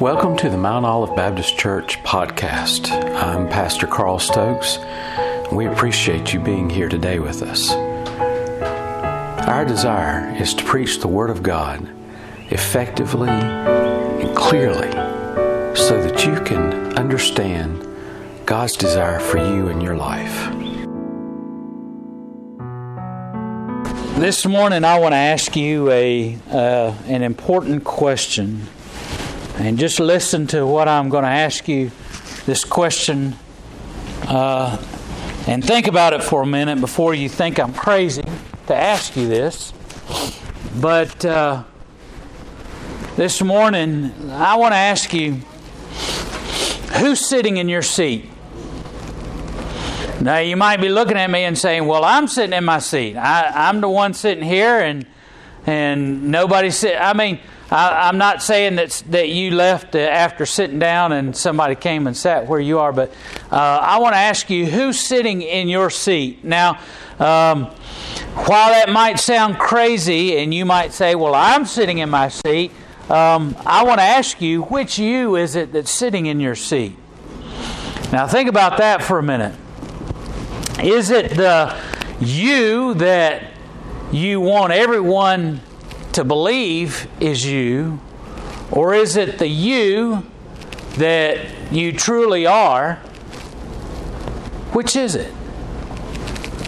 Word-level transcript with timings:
Welcome 0.00 0.36
to 0.36 0.50
the 0.50 0.58
Mount 0.58 0.84
Olive 0.84 1.16
Baptist 1.16 1.56
Church 1.56 2.02
podcast. 2.02 2.90
I'm 3.14 3.48
Pastor 3.48 3.86
Carl 3.86 4.18
Stokes. 4.18 4.78
We 5.50 5.64
appreciate 5.64 6.34
you 6.34 6.40
being 6.40 6.68
here 6.68 6.90
today 6.90 7.18
with 7.18 7.40
us. 7.40 7.70
Our 9.48 9.64
desire 9.64 10.36
is 10.36 10.52
to 10.52 10.64
preach 10.64 11.00
the 11.00 11.08
Word 11.08 11.30
of 11.30 11.42
God 11.42 11.88
effectively 12.50 13.30
and 13.30 14.36
clearly 14.36 14.90
so 15.74 16.02
that 16.02 16.26
you 16.26 16.44
can 16.44 16.94
understand 16.98 17.82
God's 18.44 18.76
desire 18.76 19.18
for 19.18 19.38
you 19.38 19.68
in 19.68 19.80
your 19.80 19.96
life. 19.96 20.52
This 24.20 24.44
morning, 24.44 24.84
I 24.84 24.98
want 24.98 25.12
to 25.12 25.16
ask 25.16 25.56
you 25.56 25.90
a 25.90 26.36
uh, 26.50 26.92
an 27.06 27.22
important 27.22 27.84
question 27.84 28.66
and 29.58 29.78
just 29.78 30.00
listen 30.00 30.46
to 30.48 30.66
what 30.66 30.86
I'm 30.86 31.08
going 31.08 31.24
to 31.24 31.30
ask 31.30 31.66
you 31.66 31.90
this 32.44 32.64
question 32.64 33.34
uh, 34.28 34.76
and 35.46 35.64
think 35.64 35.86
about 35.86 36.12
it 36.12 36.22
for 36.22 36.42
a 36.42 36.46
minute 36.46 36.80
before 36.80 37.14
you 37.14 37.28
think 37.28 37.58
I'm 37.58 37.72
crazy 37.72 38.24
to 38.66 38.74
ask 38.74 39.16
you 39.16 39.28
this. 39.28 39.72
But 40.78 41.24
uh, 41.24 41.64
this 43.16 43.40
morning, 43.42 44.12
I 44.30 44.56
want 44.56 44.72
to 44.72 44.78
ask 44.78 45.14
you 45.14 45.40
who's 46.98 47.24
sitting 47.24 47.56
in 47.56 47.68
your 47.68 47.82
seat? 47.82 48.26
Now, 50.20 50.38
you 50.38 50.56
might 50.56 50.80
be 50.80 50.88
looking 50.88 51.16
at 51.16 51.30
me 51.30 51.44
and 51.44 51.56
saying, 51.56 51.86
Well, 51.86 52.04
I'm 52.04 52.26
sitting 52.26 52.52
in 52.52 52.64
my 52.64 52.78
seat. 52.78 53.16
I, 53.16 53.68
am 53.68 53.80
the 53.80 53.88
one 53.88 54.12
sitting 54.12 54.44
here, 54.44 54.80
and, 54.80 55.06
and 55.66 56.30
nobody 56.30 56.70
sit. 56.70 56.96
I 57.00 57.12
mean, 57.12 57.38
I, 57.70 58.08
am 58.08 58.18
not 58.18 58.42
saying 58.42 58.76
that 58.76 59.02
that 59.10 59.28
you 59.28 59.50
left 59.50 59.94
after 59.96 60.46
sitting 60.46 60.78
down 60.78 61.12
and 61.12 61.36
somebody 61.36 61.74
came 61.74 62.06
and 62.06 62.16
sat 62.16 62.46
where 62.46 62.60
you 62.60 62.78
are, 62.78 62.92
but 62.92 63.10
uh, 63.50 63.56
I 63.56 63.98
want 63.98 64.14
to 64.14 64.18
ask 64.18 64.48
you 64.50 64.66
who's 64.66 65.00
sitting 65.00 65.42
in 65.42 65.68
your 65.68 65.90
seat 65.90 66.44
now. 66.44 66.78
Um, 67.18 67.64
while 68.34 68.70
that 68.70 68.90
might 68.90 69.18
sound 69.18 69.58
crazy, 69.58 70.36
and 70.36 70.52
you 70.54 70.64
might 70.64 70.92
say, 70.92 71.14
"Well, 71.14 71.34
I'm 71.34 71.64
sitting 71.64 71.98
in 71.98 72.10
my 72.10 72.28
seat," 72.28 72.70
um, 73.08 73.56
I 73.64 73.84
want 73.84 73.98
to 73.98 74.04
ask 74.04 74.40
you, 74.40 74.62
which 74.62 74.98
you 74.98 75.36
is 75.36 75.56
it 75.56 75.72
that's 75.72 75.90
sitting 75.90 76.26
in 76.26 76.40
your 76.40 76.54
seat? 76.54 76.96
Now, 78.12 78.26
think 78.26 78.48
about 78.48 78.78
that 78.78 79.02
for 79.02 79.18
a 79.18 79.22
minute. 79.22 79.54
Is 80.82 81.10
it 81.10 81.30
the 81.30 81.76
you 82.20 82.94
that 82.94 83.52
you 84.12 84.40
want 84.40 84.72
everyone 84.72 85.60
to 86.16 86.24
believe 86.24 87.06
is 87.20 87.44
you, 87.44 88.00
or 88.70 88.94
is 88.94 89.18
it 89.18 89.38
the 89.38 89.46
you 89.46 90.24
that 90.96 91.70
you 91.70 91.92
truly 91.92 92.46
are? 92.46 92.94
Which 94.72 94.96
is 94.96 95.14
it? 95.14 95.30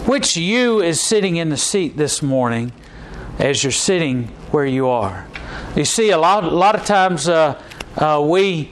Which 0.05 0.37
you 0.37 0.83
is 0.83 1.01
sitting 1.01 1.37
in 1.37 1.49
the 1.49 1.57
seat 1.57 1.97
this 1.97 2.21
morning 2.21 2.73
as 3.39 3.65
you're 3.65 3.73
sitting 3.73 4.25
where 4.51 4.67
you 4.67 4.87
are? 4.87 5.27
You 5.75 5.87
see, 5.87 6.11
a 6.11 6.19
lot, 6.19 6.45
a 6.45 6.51
lot 6.51 6.75
of 6.75 6.85
times 6.85 7.27
uh, 7.27 7.59
uh, 7.97 8.23
we 8.23 8.71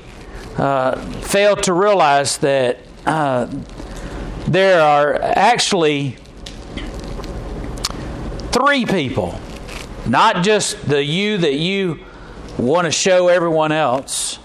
uh, 0.58 1.00
fail 1.22 1.56
to 1.56 1.72
realize 1.72 2.36
that 2.38 2.80
uh, 3.06 3.48
there 4.46 4.82
are 4.82 5.14
actually 5.22 6.18
three 8.52 8.84
people 8.84 9.40
not 10.08 10.44
just 10.44 10.88
the 10.88 11.02
you 11.02 11.38
that 11.38 11.54
you 11.54 12.04
want 12.58 12.86
to 12.86 12.90
show 12.90 13.28
everyone 13.28 13.72
else, 13.72 14.38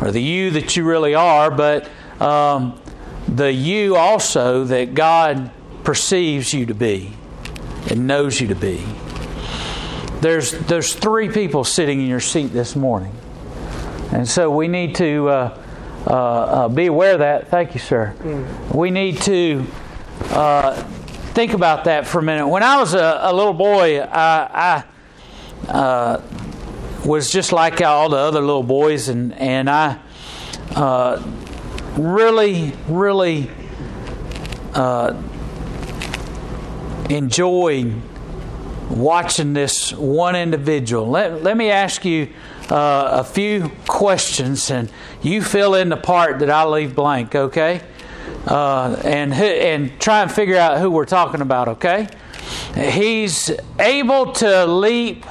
or 0.00 0.10
the 0.10 0.22
you 0.22 0.50
that 0.52 0.76
you 0.76 0.84
really 0.84 1.14
are, 1.14 1.50
but 1.50 1.88
um, 2.20 2.80
the 3.28 3.52
you 3.52 3.96
also 3.96 4.64
that 4.64 4.94
God 4.94 5.50
perceives 5.82 6.52
you 6.52 6.66
to 6.66 6.74
be 6.74 7.12
and 7.90 8.06
knows 8.06 8.40
you 8.40 8.48
to 8.48 8.54
be. 8.54 8.84
There's, 10.20 10.52
there's 10.52 10.94
three 10.94 11.28
people 11.28 11.64
sitting 11.64 12.00
in 12.00 12.06
your 12.06 12.20
seat 12.20 12.48
this 12.48 12.74
morning. 12.74 13.14
And 14.12 14.28
so 14.28 14.50
we 14.50 14.68
need 14.68 14.94
to 14.96 15.28
uh, 15.28 15.58
uh, 16.06 16.10
uh, 16.10 16.68
be 16.68 16.86
aware 16.86 17.14
of 17.14 17.18
that. 17.18 17.48
Thank 17.48 17.74
you, 17.74 17.80
sir. 17.80 18.14
Mm. 18.20 18.74
We 18.74 18.90
need 18.90 19.20
to 19.22 19.66
uh, 20.30 20.82
think 21.34 21.52
about 21.52 21.84
that 21.84 22.06
for 22.06 22.20
a 22.20 22.22
minute. 22.22 22.46
When 22.46 22.62
I 22.62 22.78
was 22.78 22.94
a, 22.94 23.18
a 23.22 23.32
little 23.34 23.52
boy, 23.52 24.00
I, 24.00 24.84
I 25.68 25.70
uh, 25.70 26.22
was 27.04 27.30
just 27.30 27.52
like 27.52 27.82
all 27.82 28.08
the 28.08 28.16
other 28.16 28.40
little 28.40 28.62
boys, 28.62 29.08
and 29.08 29.32
and 29.34 29.68
I 29.68 29.98
uh, 30.76 31.20
really, 31.96 32.72
really 32.88 33.50
uh, 34.74 35.20
enjoyed 37.10 38.00
watching 38.88 39.54
this 39.54 39.92
one 39.92 40.36
individual. 40.36 41.08
Let, 41.08 41.42
let 41.42 41.56
me 41.56 41.70
ask 41.70 42.04
you 42.04 42.28
uh, 42.70 43.08
a 43.12 43.24
few 43.24 43.70
questions, 43.88 44.70
and 44.70 44.88
you 45.20 45.42
fill 45.42 45.74
in 45.74 45.88
the 45.88 45.96
part 45.96 46.38
that 46.38 46.50
I 46.50 46.64
leave 46.64 46.94
blank, 46.94 47.34
okay? 47.34 47.80
Uh, 48.46 49.00
and 49.04 49.32
and 49.32 50.00
try 50.00 50.22
and 50.22 50.30
figure 50.30 50.56
out 50.56 50.78
who 50.78 50.90
we're 50.90 51.04
talking 51.04 51.40
about. 51.40 51.68
Okay, 51.68 52.08
he's 52.74 53.50
able 53.78 54.32
to 54.32 54.66
leap 54.66 55.24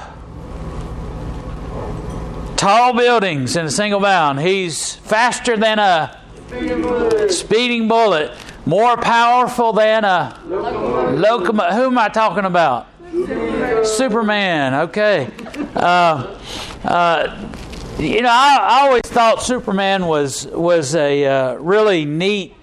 tall 2.56 2.94
buildings 2.94 3.56
in 3.56 3.66
a 3.66 3.70
single 3.70 4.00
bound. 4.00 4.40
He's 4.40 4.94
faster 4.94 5.56
than 5.56 5.78
a 5.78 6.20
speeding 6.48 6.82
bullet. 6.82 7.32
Speeding 7.32 7.88
bullet. 7.88 8.32
More 8.66 8.96
powerful 8.96 9.74
than 9.74 10.04
a 10.04 10.40
locomotive. 10.46 11.74
Who 11.74 11.86
am 11.86 11.98
I 11.98 12.08
talking 12.08 12.46
about? 12.46 12.88
Superman. 13.12 13.84
Superman. 13.84 14.74
Okay. 14.74 15.30
Uh, 15.76 16.40
uh, 16.84 17.50
you 17.98 18.22
know, 18.22 18.30
I, 18.30 18.58
I, 18.60 18.86
always 18.86 19.02
thought 19.02 19.42
Superman 19.42 20.06
was 20.06 20.46
was 20.46 20.94
a 20.94 21.26
uh, 21.26 21.54
really 21.54 22.04
neat 22.04 22.54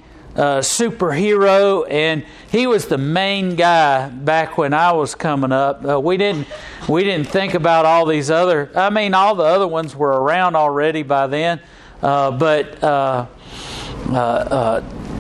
uh, 0.42 0.60
superhero, 0.60 1.86
and 1.88 2.26
he 2.50 2.66
was 2.66 2.88
the 2.88 2.98
main 2.98 3.56
guy 3.56 4.10
back 4.10 4.58
when 4.58 4.74
I 4.74 4.92
was 4.92 5.14
coming 5.14 5.52
up. 5.52 5.86
Uh, 5.86 6.00
we 6.00 6.18
didn't 6.18 6.48
we 6.90 7.04
didn't 7.04 7.28
think 7.28 7.54
about 7.54 7.86
all 7.86 8.08
these 8.08 8.32
other. 8.32 8.72
I 8.76 8.90
mean, 8.90 9.14
all 9.14 9.36
the 9.36 9.44
other 9.44 9.68
ones 9.68 9.96
were 9.96 10.10
around 10.10 10.56
already 10.56 11.04
by 11.04 11.28
then, 11.28 11.62
uh, 12.02 12.32
but. 12.32 12.84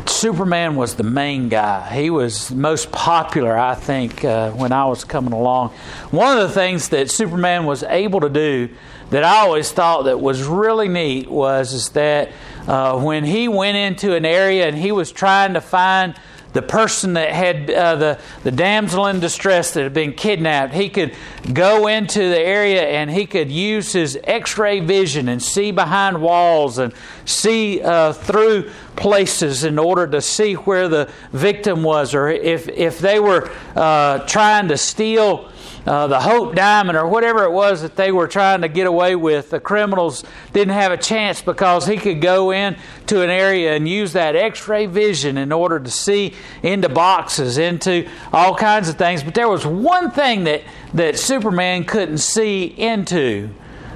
Uh, 0.02 0.04
uh, 0.04 0.08
uh, 0.08 0.10
Superman 0.10 0.76
was 0.76 0.96
the 0.96 1.04
main 1.04 1.50
guy. 1.50 1.94
He 1.94 2.10
was 2.10 2.52
most 2.52 2.92
popular, 2.92 3.58
I 3.58 3.76
think, 3.76 4.24
when 4.24 4.72
I 4.72 4.86
was 4.86 5.04
coming 5.04 5.34
along. 5.34 5.70
One 6.12 6.38
of 6.38 6.48
the 6.48 6.54
things 6.54 6.90
that 6.90 7.10
Superman 7.10 7.66
was 7.66 7.84
able 7.84 8.22
to 8.22 8.30
do 8.30 8.70
that 9.10 9.24
I 9.24 9.40
always 9.40 9.72
thought 9.72 10.04
that 10.04 10.20
was 10.20 10.44
really 10.44 10.88
neat 10.88 11.30
was 11.30 11.74
is 11.74 11.90
that 11.90 12.30
uh, 12.68 13.00
when 13.00 13.26
he 13.26 13.48
went 13.48 13.78
into 13.78 14.16
an 14.16 14.26
area 14.26 14.68
and 14.68 14.78
he 14.78 14.92
was 14.92 15.12
trying 15.12 15.54
to 15.56 15.62
find 15.62 16.16
the 16.54 16.62
person 16.62 17.14
that 17.14 17.32
had 17.32 17.70
uh, 17.70 17.96
the, 17.96 18.20
the 18.44 18.52
damsel 18.52 19.08
in 19.08 19.20
distress 19.20 19.74
that 19.74 19.84
had 19.84 19.94
been 19.94 20.14
kidnapped, 20.14 20.74
he 20.74 20.90
could 20.90 21.16
go 21.54 21.88
into 21.88 22.20
the 22.20 22.40
area 22.40 22.82
and 22.82 23.10
he 23.10 23.26
could 23.26 23.52
use 23.52 23.94
his 23.94 24.20
x 24.24 24.58
ray 24.58 24.80
vision 24.80 25.30
and 25.30 25.42
see 25.42 25.72
behind 25.72 26.22
walls 26.22 26.78
and 26.78 26.94
see 27.26 27.82
uh, 27.82 28.14
through 28.14 28.70
places 28.96 29.64
in 29.64 29.80
order 29.80 30.08
to 30.08 30.22
see 30.22 30.54
where 30.54 30.88
the 30.88 31.10
victim 31.32 31.84
was, 31.84 32.14
or 32.14 32.30
if, 32.30 32.68
if 32.70 33.00
they 33.00 33.20
were 33.20 33.50
uh, 33.76 34.20
trying 34.28 34.68
to 34.68 34.78
steal 34.78 35.51
uh, 35.86 36.08
the 36.08 36.20
Hope 36.20 36.56
Diamond 36.56 36.98
or 36.98 37.08
whatever 37.08 37.44
it 37.44 37.52
was 37.52 37.82
that 37.82 37.96
they 37.96 38.12
were 38.12 38.28
trying 38.28 38.62
to 38.62 38.68
get 38.68 38.86
away 38.88 39.16
with, 39.16 39.50
the 39.50 39.60
criminals 39.60 40.24
didn't 40.54 40.74
have 40.74 40.92
a 40.92 40.98
chance 40.98 41.42
because 41.42 41.88
he 41.88 41.98
could 41.98 42.22
go 42.22 42.52
in 42.52 42.78
to 43.08 43.22
an 43.24 43.30
area 43.30 43.76
and 43.76 43.88
use 43.88 44.14
that 44.14 44.36
X-ray 44.36 44.86
vision 44.86 45.38
in 45.38 45.52
order 45.52 45.80
to 45.80 45.90
see 45.90 46.34
into 46.62 46.88
boxes, 46.88 47.58
into 47.58 48.08
all 48.32 48.56
kinds 48.56 48.90
of 48.90 48.98
things. 48.98 49.24
But 49.24 49.34
there 49.34 49.50
was 49.50 49.66
one 49.66 50.12
thing 50.12 50.44
that 50.44 50.62
that 50.94 51.18
Superman 51.18 51.86
couldn't 51.86 52.18
see 52.18 52.66
into. 52.66 53.50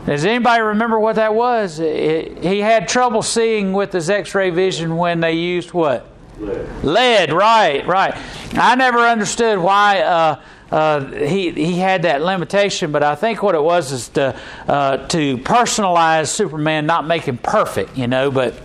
Does 0.06 0.24
anybody 0.24 0.62
remember 0.62 1.00
what 1.00 1.16
that 1.16 1.34
was? 1.34 1.80
It, 1.80 2.44
he 2.44 2.60
had 2.60 2.88
trouble 2.88 3.22
seeing 3.22 3.74
with 3.74 3.92
his 3.92 4.10
X-ray 4.10 4.52
vision 4.52 4.98
when 4.98 5.20
they 5.20 5.34
used 5.34 5.74
what? 5.74 6.08
Lead. 6.40 6.84
Lead, 6.84 7.34
right, 7.34 7.86
right. 7.88 8.16
I 8.54 8.76
never 8.76 9.00
understood 9.00 9.58
why 9.58 10.02
uh, 10.02 10.42
uh, 10.72 11.06
he 11.12 11.52
he 11.52 11.80
had 11.80 12.04
that 12.04 12.22
limitation, 12.22 12.92
but 12.92 13.04
I 13.04 13.16
think 13.16 13.44
what 13.44 13.56
it 13.56 13.64
was 13.64 13.92
is 13.92 14.10
to 14.10 14.38
uh, 14.68 14.98
to 15.08 15.38
personalize 15.40 16.28
Superman, 16.28 16.86
not 16.86 17.06
make 17.06 17.24
him 17.24 17.38
perfect, 17.38 17.98
you 17.98 18.08
know. 18.08 18.32
But 18.32 18.56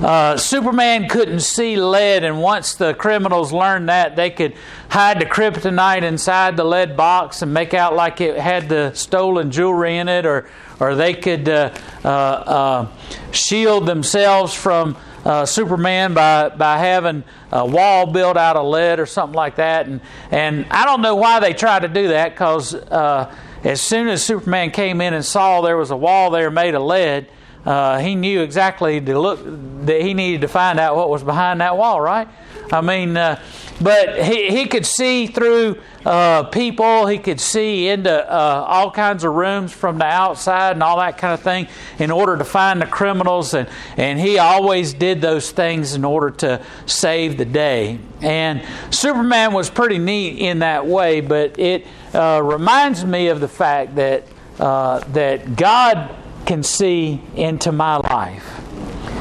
Uh, 0.00 0.34
Superman 0.36 1.08
couldn't 1.08 1.40
see 1.40 1.76
lead, 1.76 2.24
and 2.24 2.40
once 2.40 2.74
the 2.74 2.94
criminals 2.94 3.52
learned 3.52 3.90
that, 3.90 4.16
they 4.16 4.30
could 4.30 4.54
hide 4.88 5.20
the 5.20 5.26
kryptonite 5.26 6.02
inside 6.02 6.56
the 6.56 6.64
lead 6.64 6.96
box 6.96 7.42
and 7.42 7.52
make 7.52 7.74
out 7.74 7.94
like 7.94 8.22
it 8.22 8.38
had 8.38 8.68
the 8.68 8.92
stolen 8.94 9.50
jewelry 9.50 9.98
in 9.98 10.08
it, 10.08 10.24
or 10.24 10.48
or 10.78 10.94
they 10.94 11.12
could 11.12 11.48
uh, 11.48 11.70
uh, 12.02 12.08
uh 12.08 12.86
shield 13.30 13.84
themselves 13.84 14.54
from 14.54 14.96
uh, 15.24 15.44
Superman 15.46 16.14
by 16.14 16.48
by 16.50 16.78
having 16.78 17.24
a 17.52 17.66
wall 17.66 18.06
built 18.06 18.36
out 18.36 18.56
of 18.56 18.66
lead 18.66 19.00
or 19.00 19.06
something 19.06 19.36
like 19.36 19.56
that. 19.56 19.86
And 19.86 20.00
and 20.30 20.66
I 20.70 20.84
don't 20.84 21.02
know 21.02 21.16
why 21.16 21.40
they 21.40 21.52
tried 21.52 21.80
to 21.80 21.88
do 21.88 22.08
that 22.08 22.30
because 22.30 22.74
uh, 22.74 23.34
as 23.64 23.80
soon 23.80 24.08
as 24.08 24.24
Superman 24.24 24.70
came 24.70 25.00
in 25.00 25.14
and 25.14 25.24
saw 25.24 25.60
there 25.60 25.76
was 25.76 25.90
a 25.90 25.96
wall 25.96 26.30
there 26.30 26.50
made 26.50 26.74
of 26.74 26.82
lead, 26.82 27.28
uh, 27.64 27.98
he 27.98 28.14
knew 28.14 28.40
exactly 28.40 29.00
to 29.00 29.18
look 29.18 29.40
that 29.86 30.00
he 30.00 30.14
needed 30.14 30.40
to 30.42 30.48
find 30.48 30.80
out 30.80 30.96
what 30.96 31.10
was 31.10 31.22
behind 31.22 31.60
that 31.60 31.76
wall. 31.76 32.00
Right? 32.00 32.28
I 32.72 32.80
mean, 32.80 33.16
uh, 33.16 33.42
but 33.80 34.22
he 34.22 34.50
he 34.50 34.66
could 34.66 34.86
see 34.86 35.26
through 35.26 35.78
uh, 36.04 36.44
people. 36.44 37.06
He 37.06 37.18
could 37.18 37.40
see 37.40 37.88
into 37.88 38.10
uh, 38.10 38.64
all 38.66 38.90
kinds 38.90 39.24
of 39.24 39.34
rooms 39.34 39.72
from 39.72 39.98
the 39.98 40.04
outside 40.04 40.72
and 40.72 40.82
all 40.82 40.98
that 40.98 41.18
kind 41.18 41.34
of 41.34 41.40
thing 41.40 41.68
in 41.98 42.10
order 42.10 42.36
to 42.36 42.44
find 42.44 42.80
the 42.80 42.86
criminals. 42.86 43.54
And, 43.54 43.68
and 43.96 44.18
he 44.18 44.38
always 44.38 44.92
did 44.94 45.20
those 45.20 45.50
things 45.50 45.94
in 45.94 46.04
order 46.04 46.30
to 46.30 46.64
save 46.86 47.38
the 47.38 47.44
day. 47.44 47.98
And 48.20 48.62
Superman 48.90 49.52
was 49.52 49.70
pretty 49.70 49.98
neat 49.98 50.38
in 50.38 50.60
that 50.60 50.86
way, 50.86 51.20
but 51.20 51.58
it 51.58 51.86
uh, 52.14 52.40
reminds 52.42 53.04
me 53.04 53.28
of 53.28 53.40
the 53.40 53.48
fact 53.48 53.96
that, 53.96 54.24
uh, 54.58 55.00
that 55.12 55.56
God 55.56 56.14
can 56.46 56.62
see 56.62 57.22
into 57.34 57.72
my 57.72 57.96
life. 57.96 58.59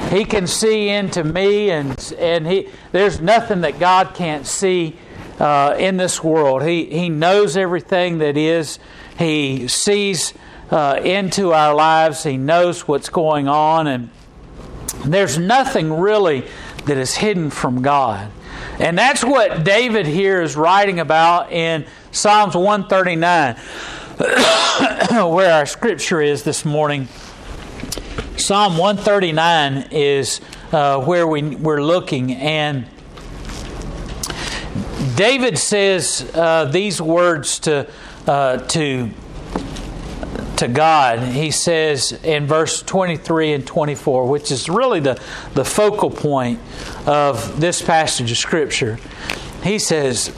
He 0.09 0.25
can 0.25 0.47
see 0.47 0.89
into 0.89 1.23
me, 1.23 1.69
and, 1.69 2.13
and 2.17 2.47
he, 2.47 2.67
there's 2.91 3.21
nothing 3.21 3.61
that 3.61 3.79
God 3.79 4.15
can't 4.15 4.45
see 4.45 4.95
uh, 5.39 5.75
in 5.77 5.97
this 5.97 6.23
world. 6.23 6.63
He, 6.63 6.85
he 6.85 7.09
knows 7.09 7.55
everything 7.55 8.17
that 8.17 8.35
is. 8.35 8.79
He 9.17 9.67
sees 9.67 10.33
uh, 10.71 10.99
into 11.03 11.53
our 11.53 11.75
lives. 11.75 12.23
He 12.23 12.37
knows 12.37 12.87
what's 12.87 13.09
going 13.09 13.47
on. 13.47 13.87
And 13.87 14.09
there's 15.05 15.37
nothing 15.37 15.93
really 15.93 16.45
that 16.85 16.97
is 16.97 17.15
hidden 17.15 17.49
from 17.51 17.81
God. 17.81 18.31
And 18.79 18.97
that's 18.97 19.23
what 19.23 19.63
David 19.63 20.07
here 20.07 20.41
is 20.41 20.55
writing 20.55 20.99
about 20.99 21.51
in 21.51 21.85
Psalms 22.11 22.55
139, 22.55 23.55
where 25.31 25.53
our 25.53 25.65
scripture 25.65 26.21
is 26.21 26.43
this 26.43 26.65
morning. 26.65 27.07
Psalm 28.39 28.77
139 28.77 29.89
is 29.91 30.39
uh, 30.71 31.03
where 31.03 31.27
we, 31.27 31.43
we're 31.43 31.83
looking. 31.83 32.31
And 32.33 32.87
David 35.15 35.57
says 35.57 36.29
uh, 36.33 36.65
these 36.65 37.01
words 37.01 37.59
to, 37.59 37.89
uh, 38.25 38.57
to, 38.57 39.09
to 40.55 40.67
God. 40.69 41.19
He 41.19 41.51
says 41.51 42.13
in 42.23 42.47
verse 42.47 42.81
23 42.81 43.53
and 43.53 43.67
24, 43.67 44.27
which 44.27 44.51
is 44.51 44.69
really 44.69 45.01
the, 45.01 45.21
the 45.53 45.65
focal 45.65 46.09
point 46.09 46.59
of 47.05 47.59
this 47.59 47.81
passage 47.81 48.31
of 48.31 48.37
Scripture. 48.37 48.99
He 49.63 49.77
says, 49.77 50.33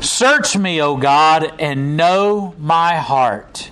Search 0.00 0.56
me, 0.56 0.80
O 0.80 0.96
God, 0.96 1.52
and 1.58 1.96
know 1.96 2.54
my 2.58 2.96
heart. 2.96 3.70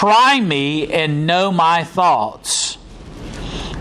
Try 0.00 0.40
me 0.40 0.90
and 0.90 1.26
know 1.26 1.52
my 1.52 1.84
thoughts, 1.84 2.78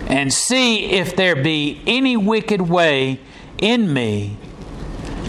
and 0.05 0.33
see 0.33 0.87
if 0.87 1.15
there 1.15 1.33
be 1.33 1.81
any 1.87 2.17
wicked 2.17 2.59
way 2.59 3.21
in 3.57 3.93
me 3.93 4.35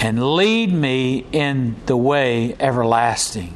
and 0.00 0.34
lead 0.34 0.72
me 0.72 1.26
in 1.30 1.76
the 1.86 1.96
way 1.96 2.56
everlasting. 2.58 3.54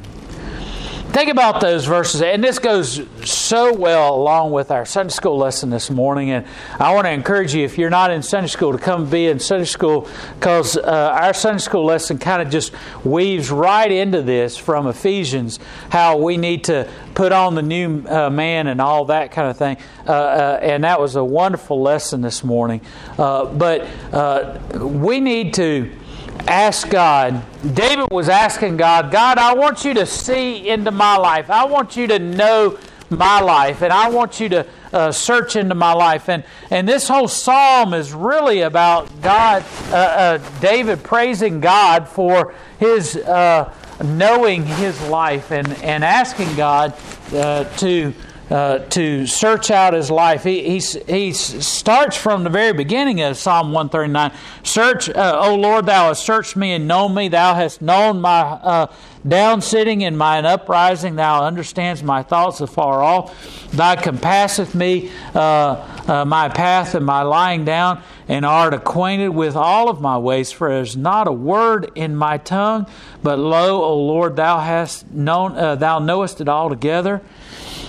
Think 1.09 1.29
about 1.29 1.59
those 1.59 1.83
verses, 1.83 2.21
and 2.21 2.41
this 2.41 2.57
goes 2.57 2.99
so 3.45 3.71
well 3.73 4.15
along 4.15 4.51
with 4.51 4.71
our 4.71 4.85
Sunday 4.85 5.13
school 5.13 5.37
lesson 5.37 5.69
this 5.69 5.91
morning. 5.91 6.31
And 6.31 6.47
I 6.79 6.93
want 6.95 7.05
to 7.05 7.11
encourage 7.11 7.53
you, 7.53 7.63
if 7.63 7.77
you're 7.77 7.91
not 7.91 8.09
in 8.09 8.23
Sunday 8.23 8.47
school, 8.47 8.71
to 8.71 8.77
come 8.79 9.07
be 9.07 9.27
in 9.27 9.39
Sunday 9.39 9.65
school 9.65 10.07
because 10.39 10.77
uh, 10.77 10.81
our 10.81 11.33
Sunday 11.33 11.59
school 11.59 11.85
lesson 11.85 12.17
kind 12.17 12.41
of 12.41 12.49
just 12.49 12.73
weaves 13.03 13.51
right 13.51 13.91
into 13.91 14.23
this 14.23 14.57
from 14.57 14.87
Ephesians, 14.87 15.59
how 15.89 16.17
we 16.17 16.37
need 16.37 16.63
to 16.65 16.89
put 17.13 17.31
on 17.31 17.53
the 17.53 17.61
new 17.61 18.03
uh, 18.07 18.29
man 18.31 18.65
and 18.65 18.81
all 18.81 19.05
that 19.05 19.31
kind 19.31 19.49
of 19.49 19.57
thing. 19.57 19.77
Uh, 20.07 20.11
uh 20.11 20.59
and 20.61 20.83
that 20.83 20.99
was 20.99 21.15
a 21.15 21.23
wonderful 21.23 21.81
lesson 21.81 22.21
this 22.21 22.43
morning. 22.43 22.81
Uh, 23.17 23.45
but 23.45 23.87
uh, 24.11 24.59
we 24.79 25.19
need 25.19 25.53
to 25.53 25.91
ask 26.47 26.89
God. 26.89 27.43
David 27.75 28.07
was 28.11 28.27
asking 28.27 28.77
God, 28.77 29.11
God, 29.11 29.37
I 29.37 29.53
want 29.53 29.85
you 29.85 29.93
to 29.93 30.05
see 30.05 30.67
into 30.67 30.91
my 30.91 31.17
life. 31.17 31.49
I 31.49 31.65
want 31.65 31.95
you 31.95 32.07
to 32.07 32.19
know 32.19 32.77
my 33.17 33.39
life, 33.41 33.81
and 33.81 33.91
I 33.91 34.09
want 34.09 34.39
you 34.39 34.49
to 34.49 34.67
uh, 34.93 35.11
search 35.11 35.55
into 35.55 35.75
my 35.75 35.93
life. 35.93 36.29
And 36.29 36.43
and 36.69 36.87
this 36.87 37.07
whole 37.07 37.27
psalm 37.27 37.93
is 37.93 38.13
really 38.13 38.61
about 38.61 39.21
God, 39.21 39.63
uh, 39.89 39.95
uh, 39.95 40.37
David 40.59 41.03
praising 41.03 41.59
God 41.59 42.07
for 42.07 42.53
his 42.79 43.15
uh, 43.17 43.73
knowing 44.03 44.65
his 44.65 45.01
life 45.07 45.51
and 45.51 45.67
and 45.83 46.03
asking 46.03 46.55
God 46.55 46.93
uh, 47.33 47.63
to 47.77 48.13
uh, 48.49 48.79
to 48.89 49.25
search 49.25 49.71
out 49.71 49.93
his 49.93 50.11
life. 50.11 50.43
He, 50.43 50.79
he, 50.79 50.79
he 51.07 51.33
starts 51.33 52.15
from 52.15 52.43
the 52.43 52.49
very 52.49 52.73
beginning 52.73 53.21
of 53.21 53.37
Psalm 53.37 53.71
139. 53.71 54.31
Search, 54.63 55.09
uh, 55.09 55.39
O 55.43 55.55
Lord, 55.55 55.87
thou 55.87 56.09
hast 56.09 56.23
searched 56.23 56.55
me 56.55 56.73
and 56.73 56.87
known 56.87 57.15
me. 57.15 57.27
Thou 57.27 57.55
hast 57.55 57.81
known 57.81 58.21
my 58.21 58.41
uh, 58.41 58.93
down 59.27 59.61
sitting 59.61 60.03
and 60.03 60.17
mine 60.17 60.45
uprising. 60.45 61.15
Thou 61.15 61.43
understandest 61.43 62.03
my 62.03 62.23
thoughts 62.23 62.61
afar 62.61 63.01
off. 63.01 63.71
Thou 63.71 63.95
compasseth 63.95 64.75
me 64.75 65.11
uh, 65.33 65.39
uh, 66.07 66.25
my 66.25 66.49
path 66.49 66.95
and 66.95 67.05
my 67.05 67.23
lying 67.23 67.65
down, 67.65 68.01
and 68.27 68.45
art 68.45 68.73
acquainted 68.73 69.29
with 69.29 69.55
all 69.55 69.89
of 69.89 70.01
my 70.01 70.17
ways. 70.17 70.51
For 70.51 70.69
there 70.69 70.81
is 70.81 70.95
not 70.95 71.27
a 71.27 71.31
word 71.31 71.91
in 71.95 72.15
my 72.15 72.37
tongue, 72.37 72.85
but 73.23 73.39
lo, 73.39 73.83
O 73.83 73.97
Lord, 73.97 74.35
thou 74.35 74.59
hast 74.59 75.11
known, 75.11 75.55
uh, 75.57 75.75
thou 75.75 75.99
knowest 75.99 76.41
it 76.41 76.49
altogether. 76.49 77.21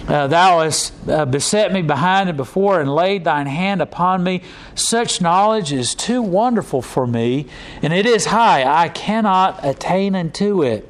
Uh, 0.09 0.29
thou 0.29 0.61
hast 0.61 0.93
uh, 1.09 1.27
beset 1.27 1.73
me 1.73 1.83
behind 1.83 2.29
and 2.29 2.37
before 2.37 2.81
and 2.81 2.95
laid 2.95 3.25
thine 3.25 3.47
hand 3.47 3.83
upon 3.83 4.23
me. 4.23 4.41
Such 4.77 5.21
knowledge 5.21 5.73
is 5.73 5.97
too 5.97 6.23
wonderful 6.23 6.81
for 6.81 7.09
me, 7.09 7.47
and 7.83 7.93
it 7.93 8.07
is 8.07 8.27
high. 8.27 8.65
I 8.65 8.89
cannot 8.89 9.65
attain 9.65 10.15
unto 10.15 10.63
it. 10.63 10.89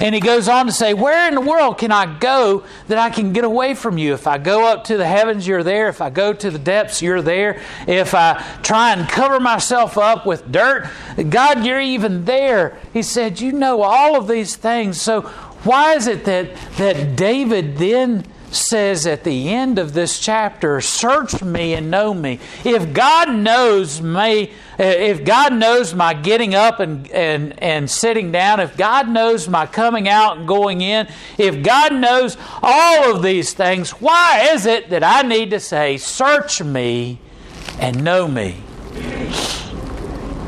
And 0.00 0.14
he 0.14 0.20
goes 0.20 0.48
on 0.48 0.66
to 0.66 0.72
say, 0.72 0.94
Where 0.94 1.28
in 1.28 1.34
the 1.34 1.40
world 1.40 1.78
can 1.78 1.92
I 1.92 2.18
go 2.18 2.64
that 2.88 2.98
I 2.98 3.10
can 3.10 3.32
get 3.32 3.44
away 3.44 3.74
from 3.74 3.98
you? 3.98 4.14
If 4.14 4.26
I 4.26 4.38
go 4.38 4.66
up 4.66 4.84
to 4.84 4.96
the 4.96 5.06
heavens, 5.06 5.46
you're 5.46 5.62
there. 5.62 5.88
If 5.88 6.00
I 6.00 6.10
go 6.10 6.32
to 6.32 6.50
the 6.50 6.58
depths, 6.58 7.02
you're 7.02 7.22
there. 7.22 7.60
If 7.86 8.14
I 8.14 8.42
try 8.62 8.92
and 8.92 9.08
cover 9.08 9.40
myself 9.40 9.96
up 9.98 10.26
with 10.26 10.50
dirt, 10.50 10.88
God, 11.30 11.64
you're 11.64 11.80
even 11.80 12.24
there. 12.24 12.78
He 12.92 13.02
said, 13.02 13.40
You 13.40 13.52
know 13.52 13.82
all 13.82 14.16
of 14.16 14.28
these 14.28 14.56
things. 14.56 15.00
So 15.00 15.22
why 15.64 15.94
is 15.94 16.06
it 16.06 16.24
that, 16.24 16.54
that 16.76 17.16
David 17.16 17.78
then 17.78 18.26
says 18.54 19.06
at 19.06 19.24
the 19.24 19.50
end 19.50 19.78
of 19.78 19.92
this 19.92 20.18
chapter, 20.18 20.80
Search 20.80 21.42
me 21.42 21.74
and 21.74 21.90
know 21.90 22.14
me? 22.14 22.40
If 22.64 22.92
God 22.92 23.34
knows 23.34 24.00
me, 24.00 24.52
if 24.78 25.24
God 25.24 25.54
knows 25.54 25.94
my 25.94 26.14
getting 26.14 26.54
up 26.54 26.80
and, 26.80 27.10
and, 27.10 27.60
and 27.62 27.90
sitting 27.90 28.32
down, 28.32 28.60
if 28.60 28.76
God 28.76 29.08
knows 29.08 29.48
my 29.48 29.66
coming 29.66 30.08
out 30.08 30.38
and 30.38 30.48
going 30.48 30.80
in, 30.80 31.08
if 31.38 31.62
God 31.62 31.94
knows 31.94 32.36
all 32.62 33.14
of 33.14 33.22
these 33.22 33.52
things, 33.52 33.90
why 33.92 34.50
is 34.52 34.66
it 34.66 34.90
that 34.90 35.04
I 35.04 35.22
need 35.22 35.50
to 35.50 35.60
say, 35.60 35.96
Search 35.96 36.62
me 36.62 37.18
and 37.78 38.04
know 38.04 38.28
me? 38.28 38.56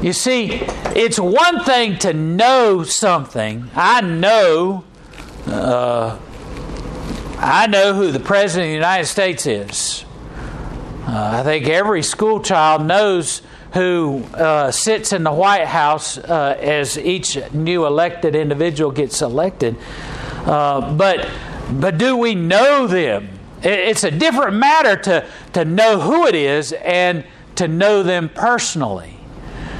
You 0.02 0.12
see, 0.12 0.60
it's 0.94 1.18
one 1.18 1.64
thing 1.64 1.98
to 1.98 2.12
know 2.12 2.84
something. 2.84 3.70
I 3.74 4.02
know 4.02 4.84
uh, 5.46 6.18
I 7.38 7.66
know 7.66 7.92
who 7.92 8.12
the 8.12 8.20
President 8.20 8.64
of 8.64 8.70
the 8.70 8.74
United 8.74 9.06
States 9.06 9.46
is. 9.46 10.04
Uh, 11.06 11.40
I 11.40 11.42
think 11.42 11.68
every 11.68 12.02
school 12.02 12.40
child 12.40 12.86
knows 12.86 13.42
who 13.74 14.24
uh, 14.34 14.70
sits 14.70 15.12
in 15.12 15.22
the 15.22 15.32
White 15.32 15.66
House 15.66 16.16
uh, 16.16 16.56
as 16.58 16.98
each 16.98 17.38
new 17.52 17.84
elected 17.84 18.34
individual 18.34 18.90
gets 18.90 19.20
elected. 19.20 19.76
Uh, 20.46 20.94
but, 20.94 21.28
but 21.72 21.98
do 21.98 22.16
we 22.16 22.34
know 22.34 22.86
them? 22.86 23.28
It's 23.62 24.04
a 24.04 24.10
different 24.10 24.54
matter 24.54 24.96
to, 24.96 25.26
to 25.52 25.64
know 25.64 26.00
who 26.00 26.26
it 26.26 26.34
is 26.34 26.72
and 26.72 27.24
to 27.56 27.68
know 27.68 28.02
them 28.02 28.30
personally. 28.30 29.15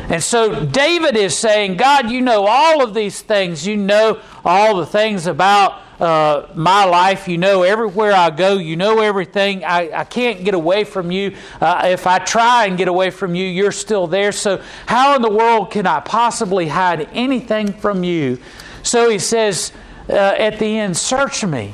And 0.09 0.23
so 0.23 0.65
David 0.65 1.17
is 1.17 1.37
saying, 1.37 1.77
God, 1.77 2.11
you 2.11 2.21
know 2.21 2.47
all 2.47 2.83
of 2.83 2.95
these 2.95 3.23
things. 3.23 3.67
You 3.67 3.77
know 3.77 4.21
all 4.45 4.77
the 4.77 4.87
things 4.87 5.27
about 5.27 5.83
uh, 6.01 6.47
my 6.55 6.85
life. 6.85 7.27
You 7.27 7.39
know 7.39 7.63
everywhere 7.63 8.13
I 8.13 8.31
go. 8.31 8.57
You 8.57 8.77
know 8.77 9.01
everything. 9.01 9.65
I, 9.65 10.01
I 10.01 10.05
can't 10.05 10.45
get 10.45 10.55
away 10.55 10.85
from 10.85 11.11
you. 11.11 11.35
Uh, 11.61 11.83
if 11.87 12.07
I 12.07 12.21
try 12.21 12.67
and 12.67 12.79
get 12.79 12.87
away 12.87 13.11
from 13.11 13.35
you, 13.35 13.47
you're 13.47 13.73
still 13.73 14.07
there. 14.07 14.31
So, 14.31 14.63
how 14.87 15.17
in 15.17 15.23
the 15.23 15.31
world 15.31 15.73
can 15.73 15.87
I 15.87 16.01
possibly 16.01 16.69
hide 16.69 17.09
anything 17.13 17.73
from 17.73 18.05
you? 18.05 18.39
So 18.85 19.11
he 19.11 19.19
says 19.19 19.73
uh, 20.09 20.13
at 20.13 20.61
the 20.61 20.79
end, 20.79 20.97
Search 20.97 21.45
me 21.45 21.73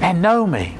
and 0.00 0.22
know 0.22 0.46
me. 0.46 0.78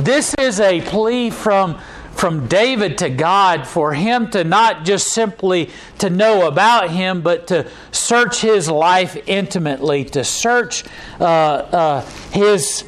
This 0.00 0.34
is 0.38 0.60
a 0.60 0.80
plea 0.82 1.30
from 1.30 1.80
from 2.18 2.48
David 2.48 2.98
to 2.98 3.10
God 3.10 3.64
for 3.64 3.94
him 3.94 4.28
to 4.30 4.42
not 4.42 4.84
just 4.84 5.12
simply 5.12 5.70
to 5.98 6.10
know 6.10 6.48
about 6.48 6.90
him, 6.90 7.22
but 7.22 7.46
to 7.46 7.70
search 7.92 8.40
his 8.40 8.68
life 8.68 9.16
intimately, 9.28 10.04
to 10.06 10.24
search 10.24 10.82
uh, 11.20 11.24
uh, 11.24 12.00
his 12.32 12.82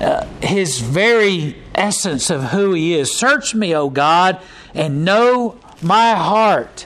uh, 0.00 0.26
his 0.42 0.80
very 0.80 1.56
essence 1.74 2.28
of 2.28 2.42
who 2.50 2.74
he 2.74 2.94
is. 2.94 3.10
Search 3.10 3.54
me, 3.54 3.74
O 3.74 3.88
God, 3.88 4.38
and 4.74 5.02
know 5.02 5.58
my 5.80 6.14
heart. 6.14 6.84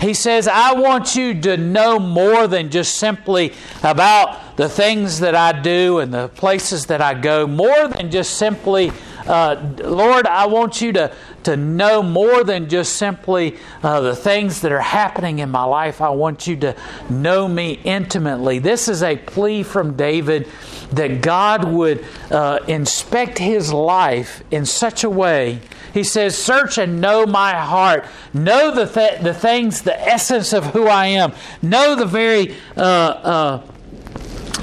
He 0.00 0.12
says, 0.12 0.46
I 0.46 0.74
want 0.74 1.16
you 1.16 1.40
to 1.40 1.56
know 1.56 1.98
more 1.98 2.46
than 2.46 2.70
just 2.70 2.96
simply 2.96 3.54
about 3.82 4.56
the 4.56 4.68
things 4.68 5.20
that 5.20 5.34
I 5.34 5.58
do 5.58 6.00
and 6.00 6.12
the 6.12 6.28
places 6.28 6.86
that 6.86 7.00
I 7.00 7.14
go, 7.14 7.46
more 7.46 7.88
than 7.88 8.10
just 8.10 8.34
simply 8.34 8.92
uh, 9.28 9.74
Lord, 9.84 10.26
I 10.26 10.46
want 10.46 10.80
you 10.80 10.92
to, 10.92 11.14
to 11.44 11.56
know 11.56 12.02
more 12.02 12.44
than 12.44 12.68
just 12.68 12.96
simply 12.96 13.56
uh, 13.82 14.00
the 14.00 14.16
things 14.16 14.60
that 14.62 14.72
are 14.72 14.80
happening 14.80 15.38
in 15.38 15.50
my 15.50 15.64
life. 15.64 16.00
I 16.00 16.10
want 16.10 16.46
you 16.46 16.56
to 16.56 16.76
know 17.08 17.48
me 17.48 17.80
intimately. 17.84 18.58
This 18.58 18.88
is 18.88 19.02
a 19.02 19.16
plea 19.16 19.62
from 19.62 19.96
David 19.96 20.48
that 20.92 21.20
God 21.20 21.64
would 21.64 22.04
uh, 22.30 22.60
inspect 22.66 23.38
his 23.38 23.72
life 23.72 24.42
in 24.50 24.64
such 24.64 25.04
a 25.04 25.10
way. 25.10 25.60
He 25.92 26.04
says, 26.04 26.36
Search 26.36 26.78
and 26.78 27.00
know 27.00 27.26
my 27.26 27.52
heart. 27.52 28.04
Know 28.32 28.74
the, 28.74 28.86
th- 28.86 29.20
the 29.20 29.34
things, 29.34 29.82
the 29.82 30.00
essence 30.00 30.52
of 30.52 30.66
who 30.66 30.86
I 30.86 31.06
am. 31.06 31.32
Know 31.62 31.94
the 31.94 32.06
very, 32.06 32.54
uh, 32.76 32.82
uh, 32.82 33.62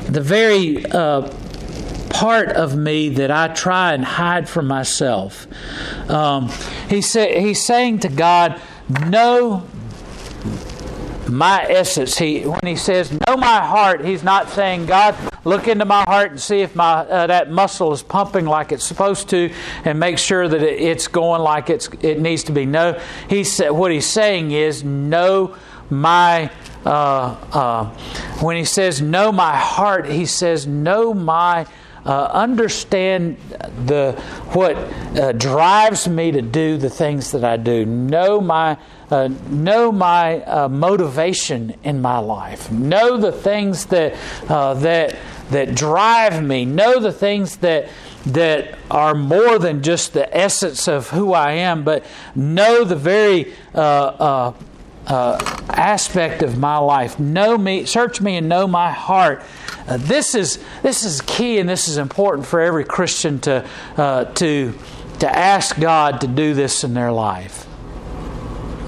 the 0.07 0.21
very 0.21 0.85
uh, 0.85 1.31
part 2.15 2.49
of 2.49 2.77
me 2.77 3.09
that 3.09 3.29
I 3.29 3.49
try 3.49 3.93
and 3.93 4.05
hide 4.05 4.47
from 4.47 4.67
myself. 4.67 5.47
Um, 6.09 6.49
he 6.89 7.01
say, 7.01 7.41
he's 7.41 7.63
saying 7.65 7.99
to 7.99 8.09
God, 8.09 8.61
Know 8.87 9.67
my 11.27 11.65
essence. 11.67 12.17
He 12.17 12.41
when 12.41 12.59
he 12.63 12.75
says 12.75 13.11
know 13.11 13.35
my 13.35 13.65
heart, 13.65 14.05
he's 14.05 14.23
not 14.23 14.49
saying 14.49 14.85
God 14.85 15.15
look 15.43 15.67
into 15.67 15.85
my 15.85 16.03
heart 16.03 16.31
and 16.31 16.39
see 16.39 16.61
if 16.61 16.75
my 16.75 16.99
uh, 16.99 17.27
that 17.27 17.49
muscle 17.49 17.91
is 17.93 18.03
pumping 18.03 18.45
like 18.45 18.71
it's 18.71 18.83
supposed 18.83 19.29
to, 19.29 19.51
and 19.83 19.99
make 19.99 20.17
sure 20.17 20.47
that 20.47 20.61
it, 20.61 20.79
it's 20.79 21.07
going 21.07 21.41
like 21.41 21.69
it's 21.69 21.89
it 22.01 22.19
needs 22.19 22.43
to 22.43 22.51
be. 22.51 22.65
No, 22.65 22.99
he 23.29 23.43
said 23.43 23.71
what 23.71 23.91
he's 23.91 24.07
saying 24.07 24.51
is 24.51 24.83
know 24.83 25.55
my. 25.89 26.51
Uh, 26.85 27.35
uh, 27.51 27.85
when 28.41 28.55
he 28.55 28.63
says 28.63 29.01
know 29.01 29.31
my 29.31 29.55
heart, 29.55 30.05
he 30.05 30.23
says 30.23 30.67
know 30.67 31.15
my 31.15 31.65
uh, 32.05 32.25
understand 32.25 33.37
the 33.85 34.11
what 34.49 34.75
uh, 34.75 35.31
drives 35.31 36.07
me 36.07 36.31
to 36.31 36.41
do 36.41 36.77
the 36.77 36.89
things 36.89 37.31
that 37.31 37.43
I 37.43 37.57
do. 37.57 37.85
Know 37.85 38.39
my 38.39 38.77
uh, 39.09 39.29
know 39.49 39.91
my 39.91 40.41
uh, 40.43 40.69
motivation 40.69 41.75
in 41.83 42.01
my 42.01 42.19
life. 42.19 42.71
Know 42.71 43.17
the 43.17 43.31
things 43.31 43.85
that 43.87 44.15
uh, 44.49 44.75
that 44.75 45.15
that 45.49 45.75
drive 45.75 46.43
me. 46.43 46.65
Know 46.65 46.99
the 46.99 47.11
things 47.11 47.57
that 47.57 47.89
that 48.27 48.77
are 48.89 49.13
more 49.13 49.59
than 49.59 49.83
just 49.83 50.13
the 50.13 50.35
essence 50.35 50.87
of 50.87 51.09
who 51.09 51.33
I 51.33 51.53
am, 51.53 51.83
but 51.83 52.03
know 52.35 52.83
the 52.83 52.95
very 52.95 53.53
uh, 55.07 55.37
aspect 55.69 56.41
of 56.41 56.57
my 56.57 56.77
life. 56.77 57.19
Know 57.19 57.57
me, 57.57 57.85
search 57.85 58.21
me, 58.21 58.37
and 58.37 58.49
know 58.49 58.67
my 58.67 58.91
heart. 58.91 59.43
Uh, 59.87 59.97
this 59.97 60.35
is 60.35 60.63
this 60.81 61.03
is 61.03 61.21
key, 61.21 61.59
and 61.59 61.69
this 61.69 61.87
is 61.87 61.97
important 61.97 62.47
for 62.47 62.59
every 62.59 62.83
Christian 62.83 63.39
to 63.41 63.67
uh, 63.97 64.25
to 64.25 64.73
to 65.19 65.35
ask 65.35 65.79
God 65.79 66.21
to 66.21 66.27
do 66.27 66.53
this 66.53 66.83
in 66.83 66.93
their 66.93 67.11
life. 67.11 67.67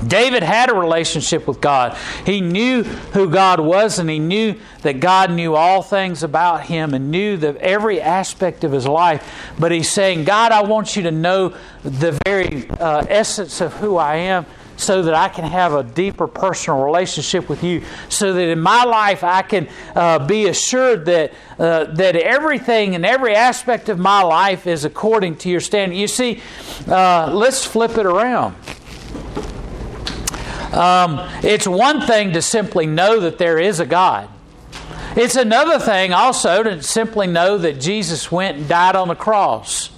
David 0.05 0.43
had 0.43 0.69
a 0.69 0.73
relationship 0.73 1.47
with 1.47 1.59
God. 1.59 1.97
He 2.25 2.39
knew 2.39 2.83
who 2.83 3.29
God 3.29 3.59
was, 3.59 3.99
and 3.99 4.09
he 4.09 4.19
knew 4.19 4.55
that 4.81 4.99
God 4.99 5.31
knew 5.31 5.55
all 5.55 5.81
things 5.81 6.23
about 6.23 6.65
him 6.65 6.93
and 6.93 7.11
knew 7.11 7.35
the, 7.35 7.59
every 7.61 7.99
aspect 7.99 8.63
of 8.63 8.71
his 8.71 8.87
life. 8.87 9.51
But 9.59 9.71
he's 9.71 9.89
saying, 9.89 10.23
God, 10.23 10.51
I 10.51 10.61
want 10.63 10.95
you 10.95 11.03
to 11.03 11.11
know 11.11 11.55
the 11.83 12.17
very 12.25 12.69
uh, 12.69 13.05
essence 13.09 13.59
of 13.59 13.73
who 13.73 13.97
I 13.97 14.15
am 14.15 14.45
so 14.77 15.01
that 15.01 15.13
I 15.13 15.27
can 15.27 15.43
have 15.43 15.73
a 15.73 15.83
deeper 15.83 16.27
personal 16.27 16.83
relationship 16.83 17.49
with 17.49 17.63
you, 17.63 17.83
so 18.07 18.31
that 18.33 18.47
in 18.47 18.59
my 18.59 18.83
life 18.83 19.23
I 19.23 19.41
can 19.41 19.67
uh, 19.95 20.25
be 20.25 20.47
assured 20.47 21.05
that, 21.05 21.33
uh, 21.59 21.85
that 21.85 22.15
everything 22.15 22.95
and 22.95 23.05
every 23.05 23.35
aspect 23.35 23.89
of 23.89 23.99
my 23.99 24.21
life 24.21 24.67
is 24.67 24.85
according 24.85 25.37
to 25.37 25.49
your 25.49 25.59
standard. 25.59 25.95
You 25.95 26.07
see, 26.07 26.41
uh, 26.87 27.31
let's 27.33 27.65
flip 27.65 27.97
it 27.97 28.05
around. 28.05 28.55
Um, 30.73 31.27
it's 31.43 31.67
one 31.67 32.01
thing 32.01 32.33
to 32.33 32.41
simply 32.41 32.85
know 32.85 33.19
that 33.21 33.37
there 33.37 33.57
is 33.57 33.79
a 33.79 33.85
God. 33.85 34.29
It's 35.15 35.35
another 35.35 35.79
thing 35.79 36.13
also 36.13 36.61
to 36.61 36.83
simply 36.83 37.25
know 37.25 37.57
that 37.57 37.79
Jesus 37.79 38.31
went 38.31 38.57
and 38.57 38.67
died 38.69 38.95
on 38.95 39.07
the 39.07 39.15
cross. 39.15 39.89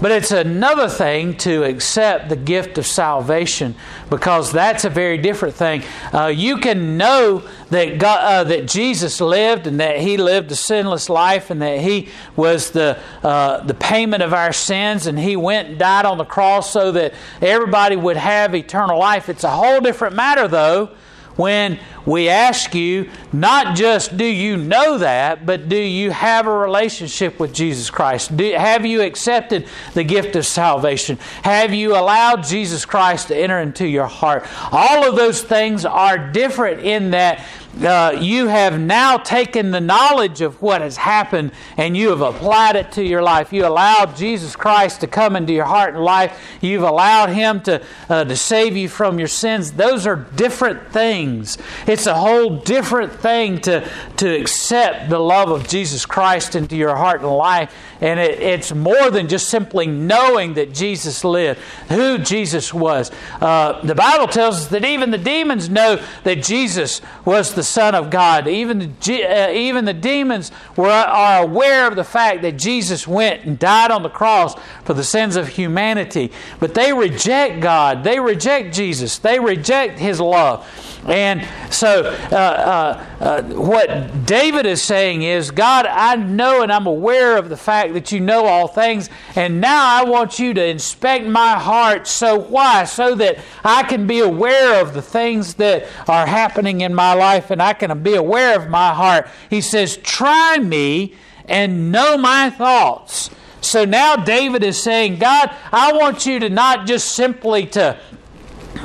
But 0.00 0.10
it's 0.10 0.30
another 0.30 0.88
thing 0.88 1.36
to 1.38 1.64
accept 1.64 2.28
the 2.28 2.36
gift 2.36 2.78
of 2.78 2.86
salvation 2.86 3.74
because 4.10 4.52
that's 4.52 4.84
a 4.84 4.90
very 4.90 5.18
different 5.18 5.54
thing. 5.54 5.82
Uh, 6.12 6.26
you 6.26 6.58
can 6.58 6.96
know 6.96 7.42
that 7.70 7.98
God, 7.98 8.18
uh, 8.20 8.44
that 8.44 8.66
Jesus 8.66 9.20
lived 9.20 9.66
and 9.66 9.80
that 9.80 9.98
He 9.98 10.16
lived 10.16 10.50
a 10.52 10.56
sinless 10.56 11.08
life 11.08 11.50
and 11.50 11.62
that 11.62 11.80
He 11.80 12.08
was 12.36 12.70
the 12.70 12.98
uh, 13.22 13.62
the 13.64 13.74
payment 13.74 14.22
of 14.22 14.32
our 14.32 14.52
sins 14.52 15.06
and 15.06 15.18
He 15.18 15.36
went 15.36 15.68
and 15.68 15.78
died 15.78 16.06
on 16.06 16.18
the 16.18 16.24
cross 16.24 16.70
so 16.70 16.92
that 16.92 17.14
everybody 17.40 17.96
would 17.96 18.16
have 18.16 18.54
eternal 18.54 18.98
life. 18.98 19.28
It's 19.28 19.44
a 19.44 19.50
whole 19.50 19.80
different 19.80 20.14
matter, 20.14 20.48
though 20.48 20.90
when 21.36 21.78
we 22.06 22.28
ask 22.28 22.74
you 22.74 23.10
not 23.32 23.76
just 23.76 24.16
do 24.16 24.24
you 24.24 24.56
know 24.56 24.98
that, 24.98 25.46
but 25.46 25.68
do 25.68 25.76
you 25.76 26.10
have 26.10 26.46
a 26.46 26.52
relationship 26.52 27.40
with 27.40 27.52
Jesus 27.52 27.90
Christ? 27.90 28.36
Do, 28.36 28.52
have 28.52 28.86
you 28.86 29.02
accepted 29.02 29.66
the 29.94 30.04
gift 30.04 30.36
of 30.36 30.46
salvation? 30.46 31.18
Have 31.42 31.72
you 31.72 31.96
allowed 31.96 32.44
Jesus 32.44 32.84
Christ 32.84 33.28
to 33.28 33.36
enter 33.36 33.58
into 33.58 33.86
your 33.86 34.06
heart? 34.06 34.46
All 34.70 35.08
of 35.08 35.16
those 35.16 35.42
things 35.42 35.84
are 35.84 36.18
different 36.18 36.80
in 36.80 37.10
that 37.12 37.44
uh, 37.82 38.16
you 38.20 38.46
have 38.46 38.78
now 38.78 39.16
taken 39.16 39.70
the 39.70 39.80
knowledge 39.80 40.40
of 40.40 40.60
what 40.62 40.80
has 40.80 40.96
happened 40.96 41.52
and 41.76 41.96
you 41.96 42.10
have 42.10 42.20
applied 42.20 42.76
it 42.76 42.92
to 42.92 43.02
your 43.02 43.22
life. 43.22 43.52
You 43.52 43.66
allowed 43.66 44.16
Jesus 44.16 44.54
Christ 44.54 45.00
to 45.00 45.06
come 45.06 45.34
into 45.36 45.52
your 45.52 45.64
heart 45.64 45.94
and 45.94 46.04
life. 46.04 46.40
You've 46.60 46.82
allowed 46.82 47.30
Him 47.30 47.60
to, 47.62 47.82
uh, 48.08 48.24
to 48.24 48.36
save 48.36 48.76
you 48.76 48.88
from 48.88 49.18
your 49.18 49.28
sins. 49.28 49.72
Those 49.72 50.06
are 50.06 50.16
different 50.16 50.92
things. 50.92 51.58
It's 51.86 52.06
a 52.06 52.14
whole 52.14 52.58
different 52.58 53.12
thing 53.12 53.60
to, 53.62 53.88
to 54.18 54.40
accept 54.40 55.10
the 55.10 55.18
love 55.18 55.50
of 55.50 55.66
Jesus 55.66 56.06
Christ 56.06 56.54
into 56.54 56.76
your 56.76 56.94
heart 56.94 57.22
and 57.22 57.30
life. 57.30 57.74
And 58.00 58.20
it, 58.20 58.38
it's 58.40 58.72
more 58.72 59.10
than 59.10 59.28
just 59.28 59.48
simply 59.48 59.86
knowing 59.86 60.54
that 60.54 60.74
Jesus 60.74 61.24
lived, 61.24 61.60
who 61.88 62.18
Jesus 62.18 62.72
was. 62.72 63.10
Uh, 63.40 63.80
the 63.82 63.94
Bible 63.94 64.28
tells 64.28 64.56
us 64.56 64.66
that 64.68 64.84
even 64.84 65.10
the 65.10 65.18
demons 65.18 65.68
know 65.68 66.00
that 66.22 66.42
Jesus 66.42 67.00
was 67.24 67.54
the 67.54 67.63
Son 67.64 67.94
of 67.94 68.10
God. 68.10 68.46
Even 68.46 68.78
the, 68.78 69.24
uh, 69.24 69.50
even 69.50 69.84
the 69.84 69.94
demons 69.94 70.52
were, 70.76 70.88
are 70.88 71.42
aware 71.42 71.88
of 71.88 71.96
the 71.96 72.04
fact 72.04 72.42
that 72.42 72.58
Jesus 72.58 73.08
went 73.08 73.44
and 73.44 73.58
died 73.58 73.90
on 73.90 74.02
the 74.02 74.08
cross 74.08 74.54
for 74.84 74.94
the 74.94 75.04
sins 75.04 75.36
of 75.36 75.48
humanity. 75.48 76.30
But 76.60 76.74
they 76.74 76.92
reject 76.92 77.60
God. 77.60 78.04
They 78.04 78.20
reject 78.20 78.74
Jesus. 78.74 79.18
They 79.18 79.40
reject 79.40 79.98
His 79.98 80.20
love. 80.20 80.66
And 81.06 81.46
so, 81.70 82.04
uh, 82.32 82.34
uh, 82.34 83.06
uh, 83.20 83.42
what 83.42 84.26
David 84.26 84.64
is 84.64 84.82
saying 84.82 85.22
is, 85.22 85.50
God, 85.50 85.86
I 85.86 86.16
know 86.16 86.62
and 86.62 86.72
I'm 86.72 86.86
aware 86.86 87.36
of 87.36 87.48
the 87.48 87.56
fact 87.56 87.92
that 87.94 88.10
you 88.10 88.20
know 88.20 88.46
all 88.46 88.68
things, 88.68 89.10
and 89.36 89.60
now 89.60 89.84
I 89.84 90.04
want 90.04 90.38
you 90.38 90.54
to 90.54 90.64
inspect 90.64 91.26
my 91.26 91.58
heart. 91.58 92.06
So, 92.06 92.38
why? 92.38 92.84
So 92.84 93.14
that 93.16 93.38
I 93.62 93.82
can 93.82 94.06
be 94.06 94.20
aware 94.20 94.80
of 94.80 94.94
the 94.94 95.02
things 95.02 95.54
that 95.54 95.86
are 96.08 96.26
happening 96.26 96.80
in 96.80 96.94
my 96.94 97.12
life 97.12 97.50
and 97.50 97.60
I 97.60 97.74
can 97.74 98.02
be 98.02 98.14
aware 98.14 98.56
of 98.56 98.68
my 98.68 98.94
heart. 98.94 99.28
He 99.50 99.60
says, 99.60 99.96
Try 99.98 100.58
me 100.58 101.14
and 101.46 101.92
know 101.92 102.16
my 102.16 102.50
thoughts. 102.50 103.30
So 103.60 103.84
now 103.84 104.16
David 104.16 104.62
is 104.62 104.82
saying, 104.82 105.18
God, 105.18 105.50
I 105.72 105.92
want 105.92 106.26
you 106.26 106.38
to 106.40 106.50
not 106.50 106.86
just 106.86 107.12
simply 107.14 107.66
to 107.68 107.98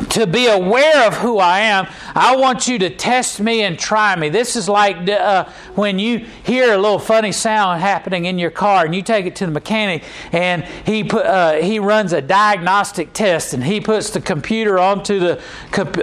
to 0.09 0.25
be 0.27 0.47
aware 0.47 1.07
of 1.07 1.15
who 1.15 1.39
I 1.39 1.59
am, 1.59 1.87
I 2.15 2.35
want 2.35 2.67
you 2.67 2.79
to 2.79 2.89
test 2.89 3.39
me 3.39 3.63
and 3.63 3.77
try 3.77 4.15
me. 4.15 4.29
This 4.29 4.55
is 4.55 4.67
like 4.67 5.09
uh, 5.09 5.45
when 5.75 5.99
you 5.99 6.19
hear 6.43 6.73
a 6.73 6.77
little 6.77 6.99
funny 6.99 7.31
sound 7.31 7.81
happening 7.81 8.25
in 8.25 8.39
your 8.39 8.51
car, 8.51 8.85
and 8.85 8.95
you 8.95 9.01
take 9.01 9.25
it 9.25 9.35
to 9.37 9.45
the 9.45 9.51
mechanic, 9.51 10.03
and 10.31 10.63
he 10.63 11.03
put 11.03 11.25
uh, 11.25 11.53
he 11.53 11.79
runs 11.79 12.13
a 12.13 12.21
diagnostic 12.21 13.13
test, 13.13 13.53
and 13.53 13.63
he 13.63 13.79
puts 13.79 14.09
the 14.09 14.21
computer 14.21 14.79
onto 14.79 15.19
the 15.19 15.41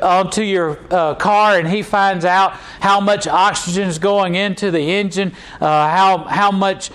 onto 0.02 0.42
your 0.42 0.78
uh, 0.90 1.14
car, 1.14 1.58
and 1.58 1.68
he 1.68 1.82
finds 1.82 2.24
out 2.24 2.52
how 2.80 3.00
much 3.00 3.26
oxygen 3.26 3.88
is 3.88 3.98
going 3.98 4.34
into 4.34 4.70
the 4.70 4.94
engine, 4.94 5.32
uh, 5.60 5.66
how 5.66 6.18
how 6.18 6.50
much 6.50 6.90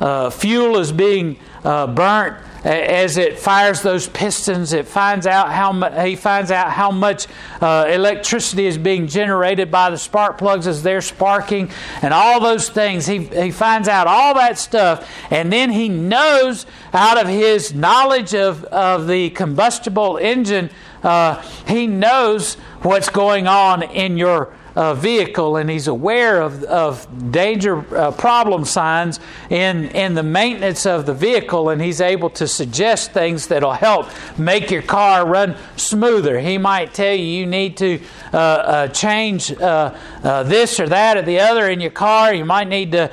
uh, 0.00 0.04
uh, 0.04 0.30
fuel 0.30 0.78
is 0.78 0.92
being 0.92 1.38
burnt 1.62 2.36
as 2.64 3.16
it 3.16 3.38
fires 3.38 3.80
those 3.80 4.08
pistons, 4.08 4.72
it 4.72 4.86
finds 4.86 5.26
out 5.26 5.50
how 5.50 5.72
much, 5.72 6.06
he 6.06 6.14
finds 6.14 6.50
out 6.50 6.70
how 6.70 6.90
much 6.90 7.26
uh, 7.60 7.86
electricity 7.88 8.66
is 8.66 8.76
being 8.76 9.06
generated 9.06 9.70
by 9.70 9.88
the 9.88 9.96
spark 9.96 10.36
plugs 10.36 10.66
as 10.66 10.82
they're 10.82 11.00
sparking, 11.00 11.70
and 12.02 12.12
all 12.12 12.40
those 12.40 12.68
things. 12.68 13.06
He, 13.06 13.24
he 13.24 13.50
finds 13.50 13.88
out 13.88 14.06
all 14.06 14.34
that 14.34 14.58
stuff, 14.58 15.10
and 15.30 15.52
then 15.52 15.70
he 15.70 15.88
knows 15.88 16.66
out 16.92 17.18
of 17.18 17.28
his 17.28 17.74
knowledge 17.74 18.34
of, 18.34 18.64
of 18.64 19.06
the 19.06 19.30
combustible 19.30 20.18
engine, 20.18 20.70
uh, 21.02 21.40
he 21.66 21.86
knows 21.86 22.56
what's 22.82 23.08
going 23.08 23.46
on 23.46 23.82
in 23.82 24.18
your 24.18 24.54
uh, 24.76 24.94
vehicle 24.94 25.56
and 25.56 25.68
he's 25.68 25.88
aware 25.88 26.40
of, 26.40 26.62
of 26.64 27.32
danger 27.32 27.84
uh, 27.96 28.10
problem 28.12 28.64
signs 28.64 29.20
in, 29.50 29.86
in 29.88 30.14
the 30.14 30.22
maintenance 30.22 30.86
of 30.86 31.06
the 31.06 31.14
vehicle 31.14 31.70
and 31.70 31.80
he's 31.82 32.00
able 32.00 32.30
to 32.30 32.46
suggest 32.46 33.12
things 33.12 33.46
that'll 33.48 33.72
help 33.72 34.08
make 34.38 34.70
your 34.70 34.82
car 34.82 35.26
run 35.26 35.56
smoother. 35.76 36.38
He 36.40 36.58
might 36.58 36.94
tell 36.94 37.14
you 37.14 37.24
you 37.24 37.46
need 37.46 37.76
to 37.78 38.00
uh, 38.32 38.36
uh 38.36 38.88
change 38.88 39.52
uh, 39.52 39.94
uh, 40.22 40.42
this 40.44 40.78
or 40.78 40.88
that 40.88 41.16
or 41.16 41.22
the 41.22 41.40
other 41.40 41.68
in 41.68 41.80
your 41.80 41.90
car. 41.90 42.32
You 42.32 42.44
might 42.44 42.68
need 42.68 42.92
to 42.92 43.10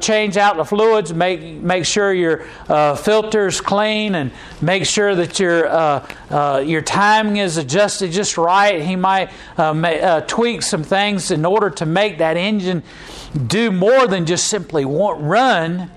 change 0.00 0.36
out 0.36 0.56
the 0.56 0.64
fluids, 0.64 1.12
make, 1.14 1.40
make 1.40 1.84
sure 1.84 2.12
your 2.12 2.38
filter's 2.96 3.60
clean 3.60 4.14
and 4.14 4.30
make 4.60 4.86
sure 4.86 5.14
that 5.14 5.38
your, 5.38 5.68
uh, 5.68 6.06
uh, 6.30 6.62
your 6.64 6.82
timing 6.82 7.36
is 7.38 7.56
adjusted 7.56 8.12
just 8.12 8.38
right. 8.38 8.82
He 8.82 8.96
might 8.96 9.30
uh, 9.56 9.74
ma- 9.74 9.88
tweak 9.88 10.20
tweak 10.20 10.62
some 10.62 10.82
things 10.82 11.30
in 11.30 11.44
order 11.44 11.70
to 11.70 11.86
make 11.86 12.18
that 12.18 12.36
engine 12.36 12.82
do 13.46 13.70
more 13.70 14.06
than 14.06 14.26
just 14.26 14.48
simply 14.48 14.84
run. 15.20 15.90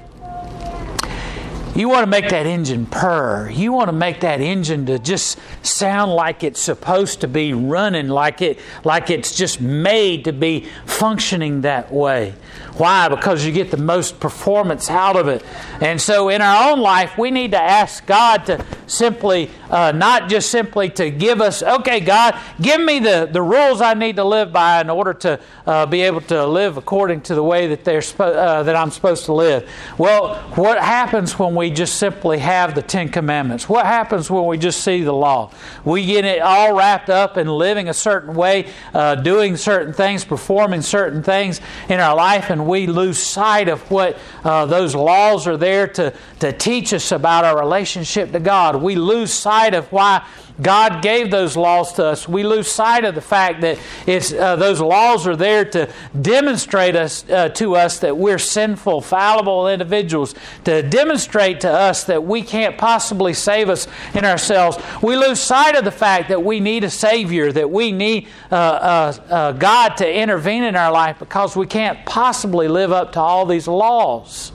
You 1.80 1.88
want 1.88 2.04
to 2.04 2.08
make 2.08 2.28
that 2.32 2.46
engine 2.46 2.88
purr. 2.88 3.50
You 3.50 3.72
want 3.72 3.88
to 3.88 3.94
make 3.94 4.20
that 4.20 4.42
engine 4.42 4.86
to 4.88 5.00
just 5.00 5.40
sound 5.66 6.12
like 6.12 6.44
it's 6.44 6.60
supposed 6.60 7.22
to 7.22 7.28
be 7.30 7.54
running, 7.54 8.10
like 8.10 8.42
it 8.42 8.60
like 8.84 9.10
it's 9.10 9.34
just 9.34 9.62
made 9.62 10.26
to 10.26 10.34
be 10.34 10.68
functioning 10.86 11.62
that 11.62 11.90
way. 11.90 12.34
Why? 12.74 13.08
Because 13.08 13.46
you 13.46 13.54
get 13.54 13.72
the 13.72 13.78
most 13.78 14.20
performance 14.20 14.90
out 14.90 15.16
of 15.16 15.30
it. 15.30 15.42
And 15.80 16.02
so 16.02 16.28
in 16.28 16.42
our 16.42 16.70
own 16.70 16.82
life, 16.82 17.18
we 17.18 17.32
need 17.32 17.52
to 17.52 17.62
ask 17.62 18.06
God 18.06 18.46
to 18.48 18.58
simply, 18.90 19.50
uh, 19.70 19.92
not 19.92 20.30
just 20.30 20.50
simply 20.50 20.90
to 20.90 21.10
give 21.10 21.42
us, 21.42 21.64
okay, 21.64 22.00
God, 22.00 22.38
give 22.60 22.82
me 22.82 23.00
the, 23.00 23.30
the 23.32 23.42
rules 23.42 23.82
I 23.82 23.94
need 23.94 24.18
to 24.18 24.24
live 24.24 24.52
by 24.52 24.82
in 24.82 24.90
order 24.90 25.14
to 25.14 25.40
uh, 25.66 25.86
be 25.86 26.02
able 26.02 26.22
to 26.22 26.46
live 26.46 26.78
according 26.78 27.22
to 27.22 27.36
the 27.36 27.44
way 27.44 27.68
that, 27.68 27.86
they're 27.86 28.02
uh, 28.20 28.64
that 28.64 28.76
I'm 28.76 28.92
supposed 28.92 29.26
to 29.26 29.34
live. 29.34 29.70
Well, 29.98 30.36
what 30.56 30.80
happens 30.80 31.38
when 31.38 31.56
we 31.56 31.70
just 31.70 31.96
simply 31.96 32.40
have 32.40 32.76
the 32.76 32.82
Ten 32.82 33.10
Commandments? 33.10 33.70
What 33.70 33.86
happens 33.86 34.30
when 34.30 34.46
we 34.46 34.58
just 34.58 34.84
see 34.84 35.04
the 35.04 35.14
law? 35.14 35.52
We 35.86 36.06
get 36.06 36.26
it 36.26 36.42
all 36.42 36.76
wrapped 36.76 37.10
up 37.10 37.38
in 37.38 37.48
living 37.48 37.90
a 37.90 37.94
certain 37.94 38.34
way, 38.34 38.72
uh, 38.94 39.16
doing 39.16 39.58
certain 39.58 39.94
things, 39.94 40.26
performing 40.26 40.82
certain 40.82 41.22
things 41.22 41.62
in 41.88 42.00
our 42.00 42.16
life, 42.16 42.50
and 42.50 42.68
we 42.68 42.88
lose 42.88 43.22
sight 43.22 43.70
of 43.70 43.90
what 43.92 44.18
uh, 44.44 44.66
those 44.66 44.96
laws 44.96 45.48
are 45.48 45.58
there 45.58 45.88
to, 45.88 46.14
to 46.40 46.52
teach 46.52 46.94
us 46.94 47.12
about 47.12 47.46
our 47.46 47.60
relationship 47.60 48.32
to 48.32 48.40
God. 48.40 48.79
We 48.82 48.96
lose 48.96 49.32
sight 49.34 49.74
of 49.74 49.92
why 49.92 50.26
God 50.62 51.02
gave 51.02 51.32
those 51.32 51.56
laws 51.56 51.94
to 51.94 52.06
us. 52.06 52.28
We 52.28 52.44
lose 52.44 52.70
sight 52.70 53.06
of 53.06 53.16
the 53.16 53.22
fact 53.22 53.62
that 53.62 53.80
it's, 54.06 54.34
uh, 54.34 54.56
those 54.58 54.82
laws 54.82 55.26
are 55.26 55.36
there 55.36 55.64
to 55.66 55.90
demonstrate 56.20 56.96
us, 56.96 57.28
uh, 57.30 57.50
to 57.50 57.76
us 57.76 58.00
that 58.00 58.18
we're 58.18 58.40
sinful, 58.40 59.02
fallible 59.02 59.70
individuals, 59.70 60.36
to 60.66 60.82
demonstrate 60.82 61.62
to 61.62 61.72
us 61.72 62.04
that 62.06 62.24
we 62.24 62.42
can't 62.42 62.78
possibly 62.78 63.34
save 63.34 63.70
us 63.70 63.88
in 64.14 64.26
ourselves. 64.26 64.78
We 65.02 65.16
lose 65.16 65.40
sight 65.40 65.76
of 65.76 65.86
the 65.86 65.92
fact 65.92 66.30
that 66.30 66.44
we 66.44 66.60
need 66.60 66.84
a 66.84 66.90
Savior, 66.90 67.52
that 67.52 67.70
we 67.70 67.92
need 67.92 68.28
uh, 68.52 68.56
uh, 68.56 69.14
uh 69.30 69.52
God 69.54 69.98
to 69.98 70.14
intervene 70.14 70.64
in 70.64 70.76
our 70.76 70.92
life 70.92 71.20
because 71.20 71.56
we 71.56 71.68
can't 71.68 72.06
possibly 72.06 72.68
live 72.68 72.92
up 72.92 73.14
to 73.14 73.20
all 73.20 73.46
these 73.46 73.68
laws. 73.68 74.52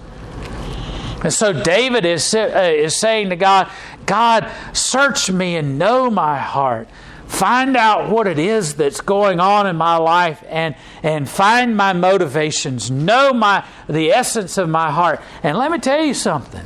And 1.25 1.33
so 1.33 1.55
David 1.55 2.05
is, 2.05 2.35
uh, 2.35 2.71
is 2.77 3.01
saying 3.01 3.31
to 3.31 3.37
God, 3.37 3.71
God, 4.07 4.51
search 4.73 5.31
me 5.31 5.57
and 5.57 5.79
know 5.79 6.11
my 6.11 6.39
heart. 6.39 6.89
Find 7.27 7.77
out 7.77 8.11
what 8.11 8.27
it 8.27 8.39
is 8.39 8.75
that's 8.75 9.01
going 9.01 9.41
on 9.41 9.67
in 9.67 9.77
my 9.77 9.97
life 9.97 10.45
and, 10.49 10.77
and 11.03 11.29
find 11.29 11.77
my 11.77 11.93
motivations. 11.93 12.91
Know 12.91 13.33
my, 13.33 13.67
the 13.89 14.13
essence 14.13 14.59
of 14.59 14.69
my 14.69 14.91
heart. 14.91 15.21
And 15.43 15.59
let 15.59 15.71
me 15.71 15.79
tell 15.79 16.05
you 16.05 16.15
something. 16.15 16.65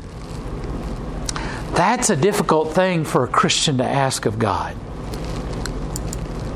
That's 1.73 2.11
a 2.11 2.17
difficult 2.17 2.75
thing 2.75 3.05
for 3.05 3.25
a 3.25 3.29
Christian 3.29 3.79
to 3.79 3.85
ask 3.85 4.27
of 4.27 4.39
God. 4.39 4.77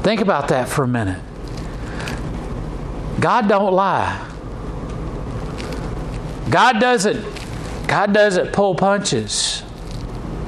Think 0.03 0.21
about 0.21 0.49
that 0.49 0.69
for 0.69 0.83
a 0.83 0.89
minute. 0.89 1.23
God 3.21 3.49
don't 3.49 3.73
lie. 3.73 4.29
God 6.51 6.81
doesn't 6.81 7.25
God 7.87 8.13
doesn't 8.13 8.53
pull 8.53 8.75
punches 8.75 9.62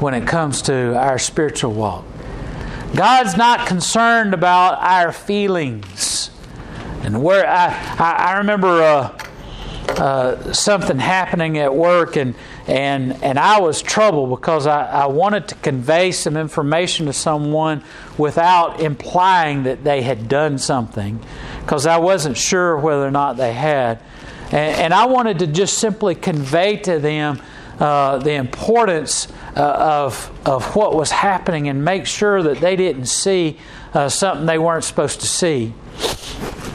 when 0.00 0.14
it 0.14 0.26
comes 0.26 0.62
to 0.62 0.96
our 0.98 1.18
spiritual 1.18 1.72
walk. 1.72 2.04
God's 2.94 3.36
not 3.36 3.66
concerned 3.66 4.34
about 4.34 4.78
our 4.80 5.12
feelings. 5.12 6.30
And 7.02 7.22
where 7.22 7.46
I, 7.46 7.66
I, 7.98 8.12
I 8.30 8.38
remember 8.38 8.68
uh, 8.68 9.18
uh, 9.88 10.52
something 10.54 10.98
happening 10.98 11.58
at 11.58 11.74
work, 11.74 12.16
and 12.16 12.34
and 12.66 13.22
and 13.22 13.38
I 13.38 13.60
was 13.60 13.82
troubled 13.82 14.30
because 14.30 14.66
I, 14.66 14.86
I 14.86 15.06
wanted 15.06 15.48
to 15.48 15.54
convey 15.56 16.12
some 16.12 16.38
information 16.38 17.04
to 17.06 17.12
someone 17.12 17.84
without 18.16 18.80
implying 18.80 19.64
that 19.64 19.84
they 19.84 20.00
had 20.00 20.28
done 20.28 20.56
something, 20.56 21.20
because 21.60 21.84
I 21.84 21.98
wasn't 21.98 22.38
sure 22.38 22.78
whether 22.78 23.06
or 23.06 23.10
not 23.10 23.36
they 23.36 23.52
had, 23.52 24.00
and, 24.46 24.54
and 24.80 24.94
I 24.94 25.04
wanted 25.04 25.40
to 25.40 25.46
just 25.46 25.76
simply 25.76 26.14
convey 26.14 26.76
to 26.78 26.98
them 26.98 27.42
uh, 27.78 28.18
the 28.18 28.32
importance 28.32 29.28
uh, 29.56 29.60
of, 29.60 30.30
of 30.46 30.76
what 30.76 30.94
was 30.94 31.10
happening 31.10 31.68
and 31.68 31.84
make 31.84 32.06
sure 32.06 32.42
that 32.42 32.58
they 32.58 32.76
didn't 32.76 33.06
see 33.06 33.58
uh, 33.92 34.08
something 34.08 34.46
they 34.46 34.58
weren't 34.58 34.84
supposed 34.84 35.20
to 35.20 35.26
see. 35.26 35.72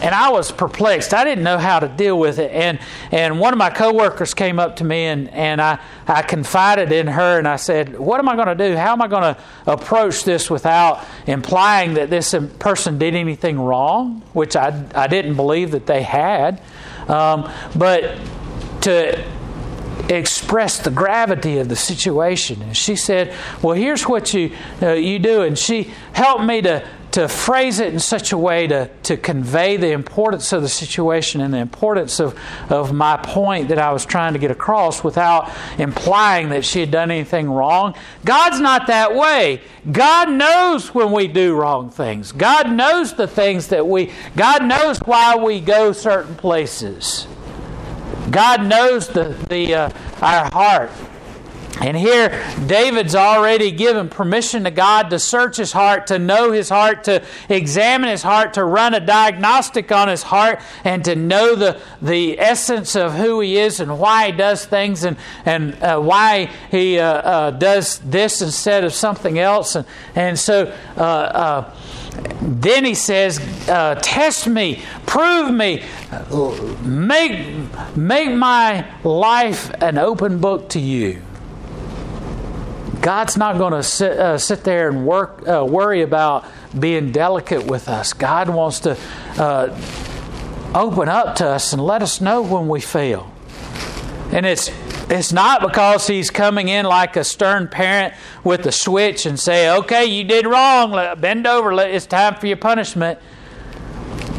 And 0.01 0.15
I 0.15 0.29
was 0.29 0.49
perplexed. 0.51 1.13
I 1.13 1.25
didn't 1.25 1.43
know 1.43 1.57
how 1.57 1.79
to 1.79 1.89
deal 1.89 2.17
with 2.17 2.39
it. 2.39 2.51
And, 2.51 2.79
and 3.11 3.39
one 3.39 3.53
of 3.53 3.59
my 3.59 3.69
coworkers 3.69 4.33
came 4.33 4.57
up 4.57 4.77
to 4.77 4.85
me 4.85 5.05
and, 5.05 5.29
and 5.31 5.61
I, 5.61 5.79
I 6.07 6.21
confided 6.21 6.93
in 6.93 7.07
her 7.07 7.37
and 7.37 7.47
I 7.47 7.57
said, 7.57 7.99
What 7.99 8.19
am 8.19 8.29
I 8.29 8.35
going 8.35 8.47
to 8.47 8.69
do? 8.69 8.77
How 8.77 8.93
am 8.93 9.01
I 9.01 9.07
going 9.09 9.35
to 9.35 9.41
approach 9.67 10.23
this 10.23 10.49
without 10.49 11.05
implying 11.27 11.95
that 11.95 12.09
this 12.09 12.33
person 12.59 12.97
did 12.97 13.13
anything 13.13 13.59
wrong? 13.59 14.21
Which 14.31 14.55
I, 14.55 14.85
I 14.95 15.07
didn't 15.07 15.35
believe 15.35 15.71
that 15.71 15.85
they 15.85 16.01
had. 16.01 16.61
Um, 17.09 17.51
but 17.75 18.17
to 18.81 19.21
expressed 20.09 20.83
the 20.83 20.91
gravity 20.91 21.59
of 21.59 21.69
the 21.69 21.75
situation. 21.75 22.61
And 22.61 22.75
she 22.75 22.95
said, 22.95 23.33
"Well, 23.61 23.75
here's 23.75 24.07
what 24.07 24.33
you 24.33 24.51
uh, 24.81 24.93
you 24.93 25.19
do," 25.19 25.43
and 25.43 25.57
she 25.57 25.91
helped 26.13 26.43
me 26.43 26.61
to 26.63 26.83
to 27.11 27.27
phrase 27.27 27.79
it 27.79 27.91
in 27.91 27.99
such 27.99 28.31
a 28.31 28.37
way 28.37 28.67
to, 28.67 28.89
to 29.03 29.17
convey 29.17 29.77
the 29.77 29.91
importance 29.91 30.53
of 30.53 30.61
the 30.61 30.69
situation 30.69 31.41
and 31.41 31.53
the 31.53 31.57
importance 31.57 32.19
of, 32.19 32.37
of 32.69 32.93
my 32.93 33.17
point 33.17 33.69
that 33.69 33.79
I 33.79 33.91
was 33.91 34.05
trying 34.05 34.33
to 34.33 34.39
get 34.39 34.51
across 34.51 35.03
without 35.03 35.51
implying 35.79 36.49
that 36.49 36.63
she 36.63 36.79
had 36.79 36.91
done 36.91 37.09
anything 37.09 37.49
wrong. 37.49 37.95
God's 38.25 38.59
not 38.59 38.87
that 38.87 39.15
way. 39.15 39.61
God 39.91 40.29
knows 40.29 40.93
when 40.93 41.11
we 41.11 41.27
do 41.27 41.55
wrong 41.55 41.89
things. 41.89 42.31
God 42.31 42.71
knows 42.71 43.13
the 43.13 43.27
things 43.27 43.67
that 43.67 43.87
we, 43.87 44.11
God 44.35 44.63
knows 44.65 44.99
why 44.99 45.35
we 45.35 45.61
go 45.61 45.91
certain 45.91 46.35
places. 46.35 47.27
God 48.31 48.65
knows 48.65 49.07
the, 49.07 49.35
the, 49.49 49.73
uh, 49.73 49.89
our 50.21 50.49
heart. 50.51 50.91
And 51.81 51.95
here, 51.95 52.29
David's 52.67 53.15
already 53.15 53.71
given 53.71 54.09
permission 54.09 54.65
to 54.65 54.71
God 54.71 55.09
to 55.11 55.19
search 55.19 55.57
his 55.57 55.71
heart, 55.71 56.07
to 56.07 56.19
know 56.19 56.51
his 56.51 56.67
heart, 56.67 57.05
to 57.05 57.23
examine 57.47 58.09
his 58.09 58.21
heart, 58.21 58.55
to 58.55 58.65
run 58.65 58.93
a 58.93 58.99
diagnostic 58.99 59.89
on 59.91 60.09
his 60.09 60.23
heart, 60.23 60.59
and 60.83 61.05
to 61.05 61.15
know 61.15 61.55
the, 61.55 61.79
the 62.01 62.37
essence 62.37 62.97
of 62.97 63.13
who 63.13 63.39
he 63.39 63.57
is 63.57 63.79
and 63.79 63.97
why 63.97 64.27
he 64.27 64.31
does 64.33 64.65
things 64.65 65.05
and, 65.05 65.15
and 65.45 65.81
uh, 65.81 65.99
why 65.99 66.49
he 66.69 66.99
uh, 66.99 67.05
uh, 67.05 67.51
does 67.51 67.99
this 67.99 68.41
instead 68.41 68.83
of 68.83 68.93
something 68.93 69.39
else. 69.39 69.75
And, 69.75 69.87
and 70.15 70.37
so, 70.37 70.73
uh, 70.97 71.01
uh, 71.01 71.75
then 72.41 72.83
he 72.83 72.93
says, 72.93 73.39
uh, 73.69 73.95
Test 74.01 74.47
me, 74.47 74.81
prove 75.05 75.49
me, 75.53 75.85
make, 76.81 77.95
make 77.95 78.31
my 78.31 78.85
life 79.05 79.71
an 79.81 79.97
open 79.97 80.39
book 80.39 80.67
to 80.69 80.79
you. 80.79 81.21
God's 83.01 83.37
not 83.37 83.57
going 83.57 83.73
to 83.73 83.83
sit, 83.83 84.19
uh, 84.19 84.37
sit 84.37 84.63
there 84.63 84.89
and 84.89 85.05
work, 85.05 85.47
uh, 85.47 85.65
worry 85.65 86.01
about 86.01 86.45
being 86.77 87.11
delicate 87.11 87.65
with 87.65 87.87
us. 87.87 88.13
God 88.13 88.49
wants 88.49 88.81
to 88.81 88.97
uh, 89.37 89.69
open 90.75 91.07
up 91.07 91.35
to 91.37 91.47
us 91.47 91.71
and 91.73 91.83
let 91.83 92.01
us 92.01 92.19
know 92.19 92.41
when 92.41 92.67
we 92.67 92.81
fail. 92.81 93.31
And 94.31 94.45
it's 94.45 94.69
it's 95.09 95.33
not 95.33 95.61
because 95.61 96.05
he's 96.05 96.29
coming 96.29 96.67
in 96.67 96.85
like 96.85 97.15
a 97.15 97.23
stern 97.23 97.67
parent 97.67 98.13
with 98.43 98.65
a 98.67 98.71
switch 98.71 99.25
and 99.25 99.39
say, 99.39 99.71
"Okay, 99.77 100.05
you 100.05 100.23
did 100.23 100.45
wrong. 100.45 100.91
Bend 101.19 101.47
over. 101.47 101.71
It's 101.81 102.05
time 102.05 102.35
for 102.35 102.45
your 102.45 102.57
punishment." 102.57 103.17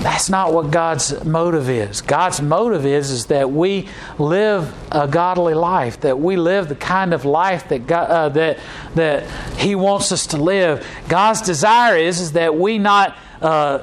That's 0.02 0.30
not 0.30 0.54
what 0.54 0.70
God's 0.70 1.24
motive 1.26 1.68
is. 1.68 2.00
God's 2.00 2.40
motive 2.40 2.86
is, 2.86 3.10
is 3.10 3.26
that 3.26 3.50
we 3.50 3.86
live 4.18 4.72
a 4.90 5.06
godly 5.06 5.52
life, 5.52 6.00
that 6.00 6.18
we 6.18 6.36
live 6.36 6.70
the 6.70 6.74
kind 6.74 7.12
of 7.12 7.26
life 7.26 7.68
that, 7.68 7.86
God, 7.86 8.10
uh, 8.10 8.28
that, 8.30 8.58
that 8.94 9.30
He 9.58 9.74
wants 9.74 10.10
us 10.10 10.28
to 10.28 10.38
live. 10.38 10.86
God's 11.08 11.42
desire 11.42 11.98
is, 11.98 12.18
is 12.18 12.32
that 12.32 12.56
we 12.56 12.78
not 12.78 13.14
uh, 13.42 13.80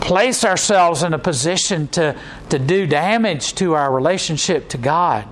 place 0.00 0.42
ourselves 0.42 1.02
in 1.02 1.12
a 1.12 1.18
position 1.18 1.88
to, 1.88 2.18
to 2.48 2.58
do 2.58 2.86
damage 2.86 3.54
to 3.56 3.74
our 3.74 3.92
relationship 3.92 4.70
to 4.70 4.78
God. 4.78 5.28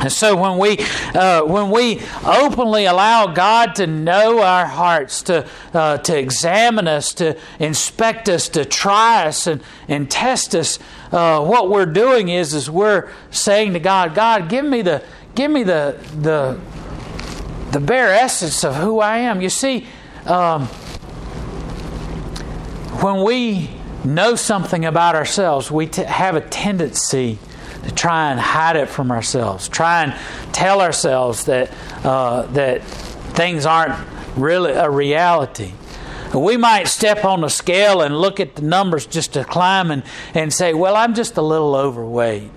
And 0.00 0.12
so 0.12 0.36
when 0.36 0.58
we 0.58 0.78
uh, 1.12 1.44
when 1.44 1.70
we 1.70 2.00
openly 2.24 2.84
allow 2.84 3.26
God 3.26 3.74
to 3.76 3.86
know 3.86 4.40
our 4.42 4.64
hearts, 4.64 5.22
to 5.22 5.44
uh, 5.74 5.98
to 5.98 6.16
examine 6.16 6.86
us, 6.86 7.12
to 7.14 7.36
inspect 7.58 8.28
us, 8.28 8.48
to 8.50 8.64
try 8.64 9.26
us 9.26 9.48
and, 9.48 9.60
and 9.88 10.08
test 10.08 10.54
us, 10.54 10.78
uh, 11.10 11.44
what 11.44 11.68
we're 11.68 11.86
doing 11.86 12.28
is 12.28 12.54
is 12.54 12.70
we're 12.70 13.10
saying 13.32 13.72
to 13.72 13.80
God, 13.80 14.14
God, 14.14 14.48
give 14.48 14.64
me 14.64 14.82
the 14.82 15.02
give 15.34 15.50
me 15.50 15.64
the 15.64 15.98
the 16.20 16.60
the 17.72 17.80
bare 17.80 18.14
essence 18.14 18.64
of 18.64 18.76
who 18.76 19.00
I 19.00 19.18
am. 19.18 19.40
You 19.40 19.50
see, 19.50 19.88
um, 20.26 20.66
when 23.02 23.24
we 23.24 23.68
know 24.04 24.36
something 24.36 24.84
about 24.84 25.16
ourselves, 25.16 25.72
we 25.72 25.88
t- 25.88 26.04
have 26.04 26.36
a 26.36 26.40
tendency 26.40 27.40
to 27.88 27.94
try 27.94 28.30
and 28.30 28.38
hide 28.38 28.76
it 28.76 28.88
from 28.88 29.10
ourselves, 29.10 29.68
try 29.68 30.04
and 30.04 30.14
tell 30.52 30.82
ourselves 30.82 31.46
that 31.46 31.72
uh, 32.04 32.42
that 32.52 32.84
things 32.84 33.64
aren't 33.64 33.94
really 34.36 34.72
a 34.72 34.90
reality. 34.90 35.72
We 36.34 36.58
might 36.58 36.88
step 36.88 37.24
on 37.24 37.40
the 37.40 37.48
scale 37.48 38.02
and 38.02 38.20
look 38.20 38.40
at 38.40 38.56
the 38.56 38.62
numbers 38.62 39.06
just 39.06 39.32
to 39.32 39.44
climb 39.44 39.90
and, 39.90 40.02
and 40.34 40.52
say, 40.52 40.74
well, 40.74 40.94
I'm 40.94 41.14
just 41.14 41.38
a 41.38 41.42
little 41.42 41.74
overweight. 41.74 42.50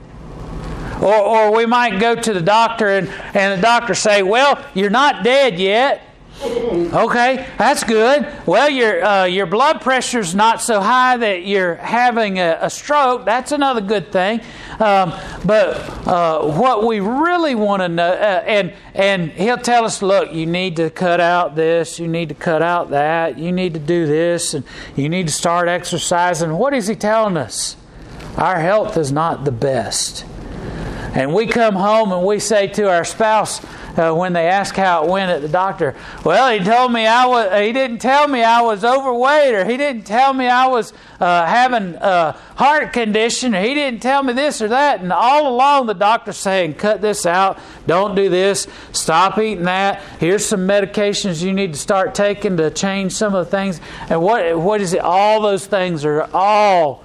Or, 1.02 1.15
or 1.15 1.56
we 1.56 1.65
might 1.65 2.00
go 2.00 2.13
to 2.13 2.34
the 2.34 2.41
doctor 2.41 2.89
and, 2.89 3.08
and 3.34 3.58
the 3.58 3.62
doctor 3.62 3.96
say, 3.96 4.24
well, 4.24 4.63
you're 4.74 4.89
not 4.89 5.24
dead 5.24 5.58
yet. 5.58 6.02
Okay, 6.43 7.47
that's 7.58 7.84
good. 7.84 8.27
Well, 8.47 8.69
your 8.69 9.04
uh, 9.04 9.25
your 9.25 9.45
blood 9.45 9.82
pressure's 9.82 10.34
not 10.34 10.60
so 10.62 10.82
high 10.82 11.17
that 11.17 11.45
you're 11.45 11.75
having 11.75 12.39
a, 12.39 12.58
a 12.62 12.69
stroke. 12.69 13.25
That's 13.25 13.51
another 13.51 13.82
good 13.82 14.12
thing. 14.12 14.41
Um, 14.80 15.13
but 15.45 15.77
uh, 16.08 16.41
what 16.51 16.88
we 16.88 16.99
really 16.99 17.54
want 17.54 17.84
to 17.84 17.89
know, 17.89 18.12
uh, 18.12 18.43
and 18.47 18.73
and 18.95 19.32
he'll 19.32 19.58
tell 19.58 19.86
us, 19.86 20.01
look, 20.01 20.34
you 20.34 20.47
need 20.47 20.77
to 20.77 20.89
cut 20.89 21.19
out 21.19 21.56
this, 21.56 21.99
you 21.99 22.08
need 22.08 22.30
to 22.30 22.36
cut 22.36 22.63
out 22.63 22.89
that, 22.89 23.38
you 23.38 23.51
need 23.51 23.75
to 23.75 23.80
do 23.80 24.08
this, 24.08 24.56
and 24.56 24.65
you 24.95 25.10
need 25.10 25.27
to 25.27 25.34
start 25.34 25.67
exercising. 25.67 26.58
What 26.58 26.73
is 26.73 26.88
he 26.88 26.95
telling 26.95 27.38
us? 27.38 27.77
Our 28.38 28.60
health 28.60 28.97
is 28.97 29.12
not 29.12 29.45
the 29.45 29.51
best. 29.51 30.25
And 31.13 31.34
we 31.34 31.45
come 31.45 31.75
home 31.75 32.13
and 32.13 32.25
we 32.25 32.39
say 32.39 32.67
to 32.67 32.89
our 32.89 33.04
spouse, 33.04 33.62
uh, 33.97 34.13
when 34.13 34.34
they 34.34 34.47
ask 34.47 34.75
how 34.75 35.04
it 35.04 35.10
went 35.10 35.32
at 35.32 35.41
the 35.41 35.49
doctor. 35.49 35.95
Well, 36.23 36.51
he 36.51 36.63
told 36.63 36.91
me 36.91 37.06
I 37.06 37.25
was. 37.25 37.62
He 37.62 37.73
didn't 37.73 37.99
tell 37.99 38.27
me 38.27 38.43
I 38.43 38.62
was 38.62 38.84
overweight, 38.84 39.54
or 39.54 39.65
he 39.65 39.77
didn't 39.77 40.04
tell 40.04 40.34
me 40.34 40.47
I 40.47 40.67
was 40.67 40.93
uh, 41.19 41.45
having 41.45 41.95
a 41.95 42.34
heart 42.56 42.93
condition, 42.93 43.56
or 43.56 43.62
he 43.62 43.73
didn't 43.73 44.01
tell 44.01 44.23
me 44.23 44.34
this 44.34 44.62
or 44.62 44.69
that. 44.69 45.01
And 45.01 45.12
all 45.12 45.47
along, 45.47 45.88
the 45.88 45.93
doctor's 45.93 46.38
saying, 46.38 46.75
"Cut 46.75 47.01
this 47.01 47.25
out. 47.25 47.60
Don't 47.88 48.15
do 48.15 48.30
this. 48.30 48.67
Stop 48.91 49.38
eating 49.38 49.65
that. 49.65 50.01
Here's 50.19 50.45
some 50.45 50.67
medications 50.67 51.43
you 51.43 51.54
need 51.54 51.73
to 51.73 51.80
start 51.80 52.15
taking 52.15 52.58
to 52.58 52.69
change 52.69 53.13
some 53.13 53.36
of 53.36 53.45
the 53.45 53.51
things." 53.51 53.82
And 54.10 54.21
what 54.21 54.58
what 54.60 54.82
is 54.82 54.93
it? 54.93 55.01
All 55.01 55.41
those 55.41 55.65
things 55.65 56.06
are 56.06 56.30
all 56.34 57.04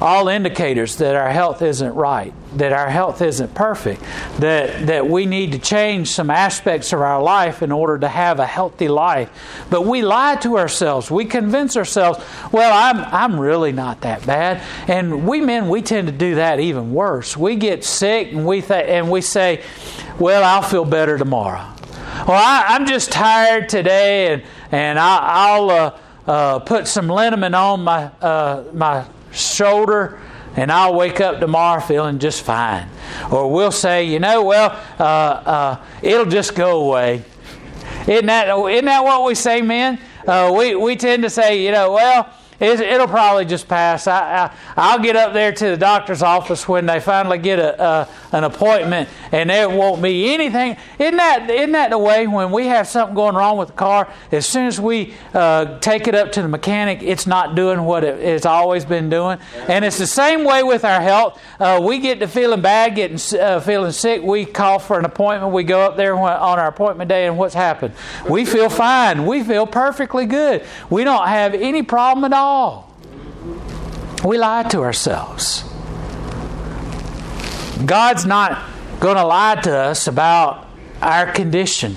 all 0.00 0.28
indicators 0.28 0.96
that 0.96 1.14
our 1.14 1.30
health 1.30 1.62
isn't 1.62 1.94
right, 1.94 2.32
that 2.56 2.72
our 2.72 2.90
health 2.90 3.22
isn't 3.22 3.54
perfect, 3.54 4.02
that, 4.38 4.86
that 4.86 5.08
we 5.08 5.24
need 5.24 5.52
to 5.52 5.58
change 5.58 6.10
some 6.10 6.30
aspects 6.30 6.92
of 6.92 7.00
our 7.00 7.22
life 7.22 7.62
in 7.62 7.70
order 7.70 7.98
to 7.98 8.08
have 8.08 8.40
a 8.40 8.46
healthy 8.46 8.88
life. 8.88 9.30
But 9.70 9.86
we 9.86 10.02
lie 10.02 10.36
to 10.36 10.58
ourselves. 10.58 11.10
We 11.10 11.24
convince 11.24 11.76
ourselves, 11.76 12.22
well, 12.52 12.72
I'm, 12.72 13.04
I'm 13.14 13.40
really 13.40 13.72
not 13.72 14.00
that 14.02 14.26
bad. 14.26 14.62
And 14.88 15.26
we 15.26 15.40
men, 15.40 15.68
we 15.68 15.80
tend 15.80 16.08
to 16.08 16.12
do 16.12 16.34
that 16.36 16.60
even 16.60 16.92
worse. 16.92 17.36
We 17.36 17.56
get 17.56 17.84
sick 17.84 18.32
and 18.32 18.44
we, 18.44 18.60
th- 18.62 18.86
and 18.88 19.10
we 19.10 19.20
say, 19.20 19.62
well, 20.18 20.42
I'll 20.44 20.68
feel 20.68 20.84
better 20.84 21.18
tomorrow. 21.18 21.74
Well, 22.26 22.40
I, 22.40 22.76
am 22.76 22.86
just 22.86 23.12
tired 23.12 23.68
today 23.68 24.32
and, 24.32 24.42
and 24.70 24.98
I, 24.98 25.58
will 25.58 25.70
uh, 25.70 25.98
uh, 26.26 26.58
put 26.60 26.88
some 26.88 27.08
liniment 27.08 27.54
on 27.54 27.82
my, 27.82 28.04
uh, 28.20 28.64
my 28.72 29.04
shoulder, 29.34 30.20
and 30.56 30.70
I'll 30.70 30.94
wake 30.94 31.20
up 31.20 31.40
tomorrow 31.40 31.80
feeling 31.80 32.18
just 32.18 32.42
fine. 32.42 32.88
Or 33.30 33.50
we'll 33.50 33.72
say, 33.72 34.04
you 34.04 34.20
know, 34.20 34.44
well, 34.44 34.80
uh, 34.98 35.02
uh, 35.02 35.84
it'll 36.02 36.26
just 36.26 36.54
go 36.54 36.86
away. 36.86 37.24
Isn't 38.06 38.26
that, 38.26 38.48
isn't 38.48 38.84
that 38.84 39.02
what 39.04 39.24
we 39.24 39.34
say, 39.34 39.62
men? 39.62 39.98
Uh, 40.26 40.54
we, 40.56 40.74
we 40.74 40.96
tend 40.96 41.22
to 41.22 41.30
say, 41.30 41.64
you 41.64 41.72
know, 41.72 41.92
well, 41.92 42.30
it'll 42.60 43.08
probably 43.08 43.44
just 43.44 43.68
pass. 43.68 44.06
I, 44.06 44.54
I, 44.76 44.96
will 44.96 45.02
get 45.02 45.16
up 45.16 45.32
there 45.32 45.52
to 45.52 45.64
the 45.70 45.76
doctor's 45.76 46.22
office 46.22 46.68
when 46.68 46.86
they 46.86 47.00
finally 47.00 47.38
get 47.38 47.58
a, 47.58 47.82
a, 47.82 48.08
an 48.32 48.44
appointment, 48.44 49.08
and 49.32 49.50
there 49.50 49.68
won't 49.68 50.02
be 50.02 50.32
anything. 50.32 50.76
Isn't 50.98 51.16
that, 51.16 51.50
isn't 51.50 51.72
that 51.72 51.90
the 51.90 51.98
way 51.98 52.26
when 52.26 52.52
we 52.52 52.66
have 52.66 52.86
something 52.86 53.14
going 53.14 53.34
wrong 53.34 53.58
with 53.58 53.68
the 53.68 53.74
car? 53.74 54.08
As 54.30 54.46
soon 54.46 54.66
as 54.66 54.80
we 54.80 55.14
uh, 55.32 55.78
take 55.80 56.06
it 56.06 56.14
up 56.14 56.32
to 56.32 56.42
the 56.42 56.48
mechanic, 56.48 57.02
it's 57.02 57.26
not 57.26 57.54
doing 57.54 57.82
what 57.84 58.04
it, 58.04 58.20
it's 58.20 58.46
always 58.46 58.84
been 58.84 59.10
doing. 59.10 59.38
And 59.68 59.84
it's 59.84 59.98
the 59.98 60.06
same 60.06 60.44
way 60.44 60.62
with 60.62 60.84
our 60.84 61.00
health. 61.00 61.40
Uh, 61.58 61.80
we 61.82 61.98
get 61.98 62.20
to 62.20 62.28
feeling 62.28 62.62
bad, 62.62 62.94
getting 62.94 63.18
uh, 63.40 63.60
feeling 63.60 63.92
sick. 63.92 64.22
We 64.22 64.44
call 64.44 64.78
for 64.78 64.98
an 64.98 65.04
appointment. 65.04 65.52
We 65.52 65.64
go 65.64 65.80
up 65.80 65.96
there 65.96 66.14
on 66.16 66.58
our 66.58 66.68
appointment 66.68 67.08
day, 67.08 67.26
and 67.26 67.36
what's 67.36 67.54
happened? 67.54 67.94
We 68.28 68.44
feel 68.44 68.70
fine. 68.70 69.26
We 69.26 69.42
feel 69.42 69.66
perfectly 69.66 70.26
good. 70.26 70.64
We 70.88 71.02
don't 71.04 71.26
have 71.26 71.54
any 71.54 71.82
problem 71.82 72.24
at 72.24 72.32
all 72.32 72.43
all. 72.44 72.94
We 74.24 74.38
lie 74.38 74.64
to 74.64 74.80
ourselves. 74.80 75.64
God's 77.84 78.24
not 78.24 78.62
going 79.00 79.16
to 79.16 79.24
lie 79.24 79.56
to 79.62 79.76
us 79.76 80.06
about 80.06 80.66
our 81.02 81.30
condition. 81.32 81.96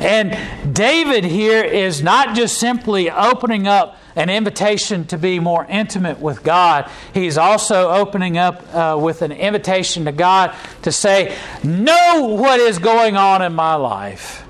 And 0.00 0.74
David 0.74 1.24
here 1.24 1.62
is 1.62 2.02
not 2.02 2.34
just 2.34 2.58
simply 2.58 3.10
opening 3.10 3.66
up 3.66 3.96
an 4.14 4.30
invitation 4.30 5.04
to 5.06 5.18
be 5.18 5.38
more 5.38 5.66
intimate 5.66 6.18
with 6.20 6.42
God, 6.42 6.90
he's 7.12 7.36
also 7.36 7.90
opening 7.90 8.38
up 8.38 8.74
uh, 8.74 8.98
with 8.98 9.20
an 9.20 9.30
invitation 9.30 10.06
to 10.06 10.12
God 10.12 10.54
to 10.82 10.90
say, 10.90 11.36
Know 11.62 12.36
what 12.40 12.60
is 12.60 12.78
going 12.78 13.16
on 13.16 13.42
in 13.42 13.54
my 13.54 13.74
life 13.74 14.42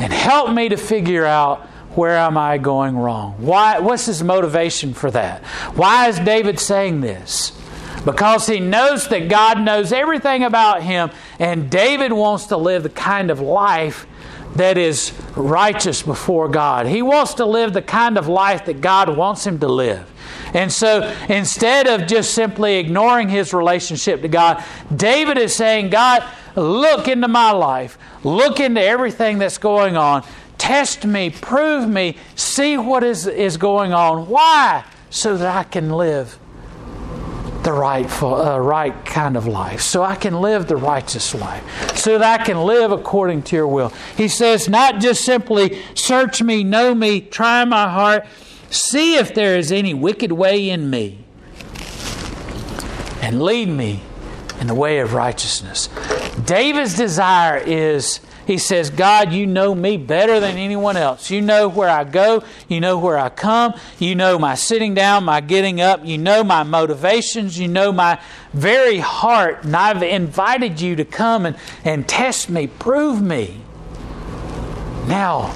and 0.00 0.12
help 0.12 0.52
me 0.52 0.68
to 0.68 0.76
figure 0.76 1.24
out 1.24 1.68
where 1.96 2.16
am 2.16 2.36
I 2.36 2.58
going 2.58 2.96
wrong? 2.96 3.34
Why, 3.38 3.78
what's 3.78 4.06
his 4.06 4.22
motivation 4.22 4.94
for 4.94 5.10
that? 5.10 5.44
Why 5.76 6.08
is 6.08 6.18
David 6.18 6.58
saying 6.58 7.00
this? 7.00 7.52
Because 8.04 8.46
he 8.46 8.60
knows 8.60 9.08
that 9.08 9.28
God 9.28 9.60
knows 9.60 9.92
everything 9.92 10.42
about 10.42 10.82
him, 10.82 11.10
and 11.38 11.70
David 11.70 12.12
wants 12.12 12.46
to 12.46 12.56
live 12.56 12.82
the 12.82 12.90
kind 12.90 13.30
of 13.30 13.40
life 13.40 14.06
that 14.56 14.78
is 14.78 15.12
righteous 15.34 16.02
before 16.02 16.48
God. 16.48 16.86
He 16.86 17.02
wants 17.02 17.34
to 17.34 17.46
live 17.46 17.72
the 17.72 17.82
kind 17.82 18.18
of 18.18 18.28
life 18.28 18.66
that 18.66 18.80
God 18.80 19.16
wants 19.16 19.46
him 19.46 19.58
to 19.60 19.68
live. 19.68 20.10
And 20.52 20.72
so 20.72 21.12
instead 21.28 21.88
of 21.88 22.06
just 22.06 22.32
simply 22.32 22.76
ignoring 22.76 23.28
his 23.28 23.52
relationship 23.52 24.22
to 24.22 24.28
God, 24.28 24.62
David 24.94 25.38
is 25.38 25.54
saying, 25.54 25.90
God, 25.90 26.22
look 26.54 27.08
into 27.08 27.26
my 27.26 27.50
life, 27.50 27.98
look 28.22 28.60
into 28.60 28.80
everything 28.80 29.38
that's 29.38 29.58
going 29.58 29.96
on, 29.96 30.24
test 30.58 31.04
me, 31.04 31.30
prove 31.30 31.88
me, 31.88 32.16
see 32.34 32.76
what 32.78 33.02
is, 33.02 33.26
is 33.26 33.56
going 33.56 33.92
on. 33.92 34.28
Why? 34.28 34.84
So 35.10 35.36
that 35.36 35.56
I 35.56 35.64
can 35.64 35.90
live 35.90 36.38
the 37.64 37.72
right, 37.72 38.22
uh, 38.22 38.60
right 38.60 39.04
kind 39.06 39.38
of 39.38 39.46
life, 39.46 39.80
so 39.80 40.02
I 40.02 40.16
can 40.16 40.40
live 40.42 40.68
the 40.68 40.76
righteous 40.76 41.34
life, 41.34 41.96
so 41.96 42.18
that 42.18 42.40
I 42.40 42.44
can 42.44 42.58
live 42.58 42.92
according 42.92 43.42
to 43.44 43.56
your 43.56 43.66
will. 43.66 43.90
He 44.18 44.28
says, 44.28 44.68
not 44.68 45.00
just 45.00 45.24
simply 45.24 45.82
search 45.94 46.42
me, 46.42 46.62
know 46.62 46.94
me, 46.94 47.22
try 47.22 47.64
my 47.64 47.88
heart, 47.88 48.26
see 48.68 49.16
if 49.16 49.34
there 49.34 49.56
is 49.56 49.72
any 49.72 49.94
wicked 49.94 50.30
way 50.30 50.68
in 50.68 50.90
me, 50.90 51.24
and 53.22 53.42
lead 53.42 53.68
me 53.70 54.02
in 54.60 54.66
the 54.66 54.74
way 54.74 54.98
of 54.98 55.14
righteousness. 55.14 55.88
David's 56.44 56.94
desire 56.94 57.56
is 57.56 58.20
he 58.46 58.58
says, 58.58 58.90
God, 58.90 59.32
you 59.32 59.46
know 59.46 59.74
me 59.74 59.96
better 59.96 60.38
than 60.38 60.56
anyone 60.56 60.96
else. 60.96 61.30
You 61.30 61.40
know 61.40 61.68
where 61.68 61.88
I 61.88 62.04
go. 62.04 62.44
You 62.68 62.80
know 62.80 62.98
where 62.98 63.18
I 63.18 63.30
come. 63.30 63.74
You 63.98 64.14
know 64.14 64.38
my 64.38 64.54
sitting 64.54 64.94
down, 64.94 65.24
my 65.24 65.40
getting 65.40 65.80
up. 65.80 66.04
You 66.04 66.18
know 66.18 66.44
my 66.44 66.62
motivations. 66.62 67.58
You 67.58 67.68
know 67.68 67.92
my 67.92 68.20
very 68.52 68.98
heart. 68.98 69.64
And 69.64 69.74
I've 69.74 70.02
invited 70.02 70.80
you 70.80 70.96
to 70.96 71.04
come 71.04 71.46
and, 71.46 71.56
and 71.84 72.06
test 72.06 72.50
me, 72.50 72.66
prove 72.66 73.22
me. 73.22 73.60
Now, 75.06 75.52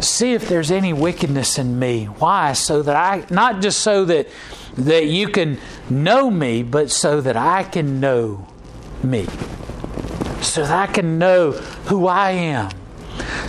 see 0.00 0.32
if 0.32 0.48
there's 0.48 0.70
any 0.70 0.92
wickedness 0.92 1.58
in 1.58 1.78
me. 1.78 2.06
Why? 2.06 2.54
So 2.54 2.82
that 2.82 2.96
I, 2.96 3.24
not 3.32 3.62
just 3.62 3.80
so 3.80 4.04
that, 4.06 4.28
that 4.78 5.06
you 5.06 5.28
can 5.28 5.58
know 5.88 6.28
me, 6.28 6.64
but 6.64 6.90
so 6.90 7.20
that 7.20 7.36
I 7.36 7.62
can 7.62 8.00
know 8.00 8.46
me 9.02 9.26
so 10.42 10.62
that 10.62 10.88
I 10.88 10.92
can 10.92 11.18
know 11.18 11.52
who 11.52 12.06
I 12.06 12.30
am, 12.30 12.70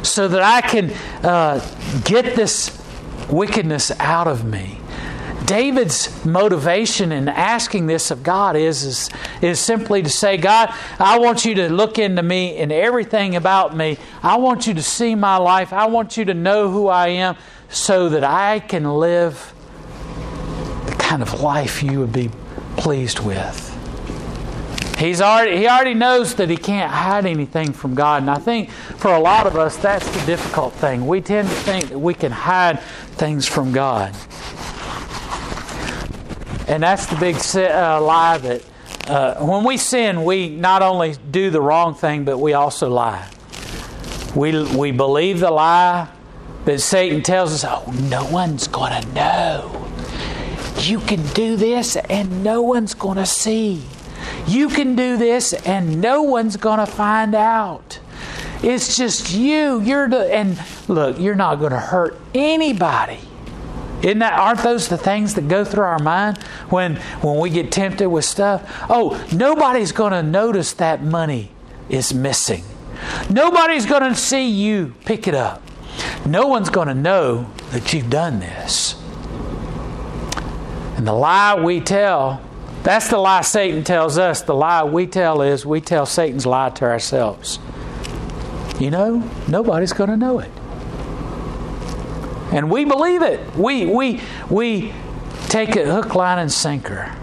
so 0.03 0.27
that 0.27 0.41
I 0.41 0.61
can 0.61 0.91
uh, 1.23 1.59
get 2.03 2.35
this 2.35 2.77
wickedness 3.29 3.91
out 3.99 4.27
of 4.27 4.45
me. 4.45 4.79
David's 5.45 6.25
motivation 6.25 7.13
in 7.13 7.29
asking 7.29 7.87
this 7.87 8.11
of 8.11 8.21
God 8.21 8.57
is, 8.57 8.83
is, 8.83 9.09
is 9.41 9.59
simply 9.59 10.03
to 10.03 10.09
say, 10.09 10.35
God, 10.35 10.73
I 10.99 11.19
want 11.19 11.45
you 11.45 11.55
to 11.55 11.69
look 11.69 11.97
into 11.97 12.21
me 12.21 12.57
and 12.57 12.69
everything 12.69 13.35
about 13.35 13.75
me. 13.75 13.97
I 14.21 14.37
want 14.37 14.67
you 14.67 14.73
to 14.73 14.83
see 14.83 15.15
my 15.15 15.37
life. 15.37 15.71
I 15.71 15.85
want 15.85 16.17
you 16.17 16.25
to 16.25 16.33
know 16.33 16.69
who 16.69 16.87
I 16.87 17.09
am 17.09 17.37
so 17.69 18.09
that 18.09 18.25
I 18.25 18.59
can 18.59 18.83
live 18.83 19.53
the 20.85 20.95
kind 20.99 21.21
of 21.21 21.39
life 21.39 21.81
you 21.81 21.99
would 21.99 22.13
be 22.13 22.29
pleased 22.75 23.19
with. 23.19 23.66
He's 24.97 25.21
already, 25.21 25.57
he 25.57 25.67
already 25.67 25.93
knows 25.93 26.33
that 26.35 26.49
he 26.49 26.57
can't 26.57 26.91
hide 26.91 27.27
anything 27.27 27.71
from 27.71 27.93
God. 27.93 28.23
And 28.23 28.31
I 28.31 28.39
think 28.39 28.71
for 28.71 29.13
a 29.13 29.19
lot 29.19 29.45
of 29.45 29.55
us, 29.55 29.77
that's 29.77 30.09
the 30.09 30.25
difficult 30.25 30.73
thing. 30.73 31.05
We 31.05 31.21
tend 31.21 31.47
to 31.47 31.53
think 31.53 31.89
that 31.89 31.99
we 31.99 32.15
can 32.15 32.31
hide 32.31 32.79
things 32.79 33.47
from 33.47 33.71
God. 33.71 34.15
And 36.67 36.81
that's 36.81 37.05
the 37.05 37.15
big 37.15 37.35
uh, 37.55 38.01
lie 38.01 38.39
that 38.39 38.63
uh, 39.07 39.35
when 39.45 39.63
we 39.63 39.77
sin, 39.77 40.23
we 40.23 40.49
not 40.49 40.81
only 40.81 41.15
do 41.29 41.51
the 41.51 41.61
wrong 41.61 41.93
thing, 41.93 42.25
but 42.25 42.39
we 42.39 42.53
also 42.53 42.89
lie. 42.89 43.29
We, 44.35 44.65
we 44.75 44.91
believe 44.91 45.39
the 45.39 45.51
lie 45.51 46.09
that 46.65 46.81
Satan 46.81 47.21
tells 47.21 47.53
us, 47.53 47.63
oh, 47.63 47.89
no 48.09 48.25
one's 48.31 48.67
going 48.67 48.99
to 48.99 49.07
know. 49.13 49.87
You 50.79 50.99
can 50.99 51.25
do 51.33 51.55
this 51.55 51.95
and 51.95 52.43
no 52.43 52.63
one's 52.63 52.95
going 52.95 53.17
to 53.17 53.25
see. 53.27 53.83
You 54.47 54.69
can 54.69 54.95
do 54.95 55.17
this 55.17 55.53
and 55.53 56.01
no 56.01 56.23
one's 56.23 56.55
going 56.57 56.79
to 56.79 56.85
find 56.85 57.35
out. 57.35 57.99
It's 58.63 58.97
just 58.97 59.33
you. 59.33 59.81
You're 59.81 60.09
the, 60.09 60.33
and 60.33 60.59
look, 60.87 61.19
you're 61.19 61.35
not 61.35 61.55
going 61.55 61.71
to 61.71 61.79
hurt 61.79 62.19
anybody. 62.33 63.19
Isn't 64.01 64.19
that, 64.19 64.33
aren't 64.33 64.59
those 64.59 64.87
the 64.87 64.97
things 64.97 65.33
that 65.35 65.47
go 65.47 65.65
through 65.65 65.83
our 65.83 65.99
mind 65.99 66.37
when, 66.69 66.97
when 67.21 67.39
we 67.39 67.49
get 67.49 67.71
tempted 67.71 68.09
with 68.09 68.25
stuff? 68.25 68.85
Oh, 68.89 69.23
nobody's 69.33 69.91
going 69.91 70.13
to 70.13 70.23
notice 70.23 70.73
that 70.73 71.03
money 71.03 71.51
is 71.89 72.13
missing. 72.13 72.63
Nobody's 73.29 73.85
going 73.85 74.03
to 74.03 74.15
see 74.15 74.47
you 74.47 74.93
pick 75.05 75.27
it 75.27 75.35
up. 75.35 75.61
No 76.25 76.47
one's 76.47 76.69
going 76.69 76.87
to 76.87 76.93
know 76.93 77.49
that 77.71 77.91
you've 77.93 78.09
done 78.09 78.39
this. 78.39 78.95
And 80.95 81.05
the 81.05 81.13
lie 81.13 81.55
we 81.55 81.79
tell 81.79 82.41
that's 82.87 83.09
the 83.09 83.17
lie 83.17 83.41
Satan 83.41 83.83
tells 83.83 84.17
us. 84.17 84.43
The 84.43 84.55
lie 84.55 84.85
we 84.85 85.07
tell 85.07 85.41
is 85.41 85.65
we 85.65 85.81
tell 85.81 86.05
Satan's 86.05 86.45
lie 86.45 86.69
to 86.69 86.85
ourselves. 86.85 87.59
You 88.79 88.91
know, 88.91 89.29
nobody's 89.49 89.91
going 89.91 90.09
to 90.09 90.15
know 90.15 90.39
it. 90.39 90.49
And 92.53 92.71
we 92.71 92.85
believe 92.85 93.23
it. 93.23 93.57
We, 93.57 93.87
we, 93.87 94.21
we 94.49 94.93
take 95.47 95.75
it 95.75 95.85
hook, 95.85 96.15
line, 96.15 96.39
and 96.39 96.49
sinker. 96.49 97.13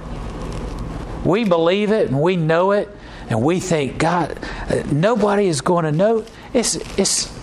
We 1.24 1.44
believe 1.44 1.92
it 1.92 2.08
and 2.08 2.20
we 2.20 2.36
know 2.36 2.72
it, 2.72 2.94
and 3.30 3.40
we 3.40 3.58
think, 3.58 3.96
God, 3.96 4.38
nobody 4.92 5.46
is 5.46 5.62
going 5.62 5.86
to 5.86 5.92
know. 5.92 6.26
It's, 6.52 6.76
it's, 6.98 7.34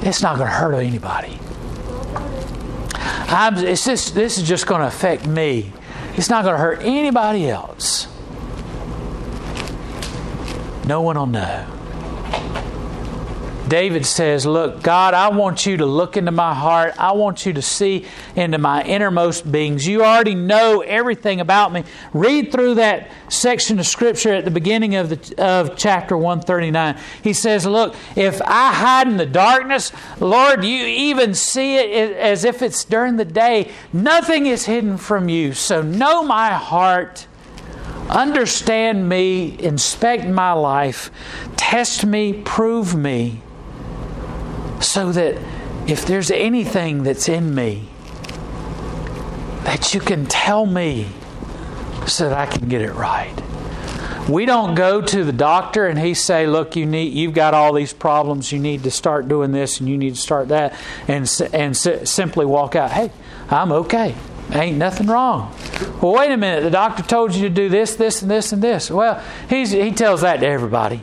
it's 0.00 0.22
not 0.22 0.38
going 0.38 0.48
to 0.48 0.54
hurt 0.54 0.72
anybody. 0.76 1.38
I'm, 3.28 3.58
it's 3.58 3.84
just, 3.84 4.14
this 4.14 4.38
is 4.38 4.48
just 4.48 4.66
going 4.66 4.80
to 4.80 4.86
affect 4.86 5.26
me. 5.26 5.74
It's 6.16 6.30
not 6.30 6.44
going 6.44 6.54
to 6.54 6.60
hurt 6.60 6.80
anybody 6.82 7.48
else. 7.48 8.06
No 10.86 11.00
one 11.00 11.16
will 11.16 11.26
know. 11.26 11.66
David 13.68 14.04
says, 14.04 14.44
Look, 14.44 14.82
God, 14.82 15.14
I 15.14 15.28
want 15.28 15.64
you 15.64 15.78
to 15.78 15.86
look 15.86 16.16
into 16.16 16.30
my 16.30 16.54
heart. 16.54 16.94
I 16.98 17.12
want 17.12 17.46
you 17.46 17.54
to 17.54 17.62
see 17.62 18.04
into 18.36 18.58
my 18.58 18.82
innermost 18.82 19.50
beings. 19.50 19.86
You 19.86 20.04
already 20.04 20.34
know 20.34 20.82
everything 20.82 21.40
about 21.40 21.72
me. 21.72 21.84
Read 22.12 22.52
through 22.52 22.74
that 22.74 23.10
section 23.28 23.78
of 23.78 23.86
Scripture 23.86 24.34
at 24.34 24.44
the 24.44 24.50
beginning 24.50 24.96
of, 24.96 25.08
the, 25.08 25.42
of 25.42 25.76
chapter 25.76 26.16
139. 26.16 26.98
He 27.22 27.32
says, 27.32 27.64
Look, 27.64 27.94
if 28.16 28.42
I 28.42 28.74
hide 28.74 29.08
in 29.08 29.16
the 29.16 29.26
darkness, 29.26 29.92
Lord, 30.20 30.62
you 30.62 30.84
even 30.84 31.34
see 31.34 31.76
it 31.76 32.16
as 32.16 32.44
if 32.44 32.60
it's 32.60 32.84
during 32.84 33.16
the 33.16 33.24
day. 33.24 33.70
Nothing 33.92 34.44
is 34.46 34.66
hidden 34.66 34.98
from 34.98 35.28
you. 35.28 35.54
So 35.54 35.80
know 35.80 36.22
my 36.22 36.52
heart. 36.52 37.26
Understand 38.10 39.08
me, 39.08 39.58
inspect 39.58 40.26
my 40.26 40.52
life, 40.52 41.10
test 41.56 42.04
me, 42.04 42.34
prove 42.42 42.94
me 42.94 43.40
so 44.80 45.12
that 45.12 45.38
if 45.86 46.06
there's 46.06 46.30
anything 46.30 47.02
that's 47.02 47.28
in 47.28 47.54
me, 47.54 47.88
that 49.64 49.94
you 49.94 50.00
can 50.00 50.26
tell 50.26 50.66
me 50.66 51.08
so 52.06 52.28
that 52.28 52.36
I 52.36 52.46
can 52.46 52.68
get 52.68 52.82
it 52.82 52.92
right. 52.92 53.34
We 54.28 54.46
don't 54.46 54.74
go 54.74 55.02
to 55.02 55.24
the 55.24 55.32
doctor 55.32 55.86
and 55.86 55.98
he 55.98 56.14
say, 56.14 56.46
"Look, 56.46 56.76
you 56.76 56.86
need 56.86 57.12
you've 57.12 57.34
got 57.34 57.52
all 57.52 57.74
these 57.74 57.92
problems. 57.92 58.52
You 58.52 58.58
need 58.58 58.82
to 58.84 58.90
start 58.90 59.28
doing 59.28 59.52
this 59.52 59.80
and 59.80 59.88
you 59.88 59.98
need 59.98 60.14
to 60.14 60.20
start 60.20 60.48
that," 60.48 60.74
and 61.08 61.30
and 61.52 61.76
simply 61.76 62.46
walk 62.46 62.74
out. 62.74 62.90
Hey, 62.90 63.10
I'm 63.50 63.70
okay. 63.72 64.14
Ain't 64.52 64.76
nothing 64.76 65.06
wrong. 65.06 65.54
Well, 66.00 66.12
wait 66.12 66.30
a 66.30 66.36
minute. 66.36 66.62
The 66.62 66.70
doctor 66.70 67.02
told 67.02 67.34
you 67.34 67.48
to 67.48 67.54
do 67.54 67.68
this, 67.68 67.96
this, 67.96 68.22
and 68.22 68.30
this, 68.30 68.52
and 68.52 68.62
this. 68.62 68.90
Well, 68.90 69.22
he's, 69.48 69.70
he 69.70 69.90
tells 69.90 70.20
that 70.20 70.40
to 70.40 70.46
everybody. 70.46 71.02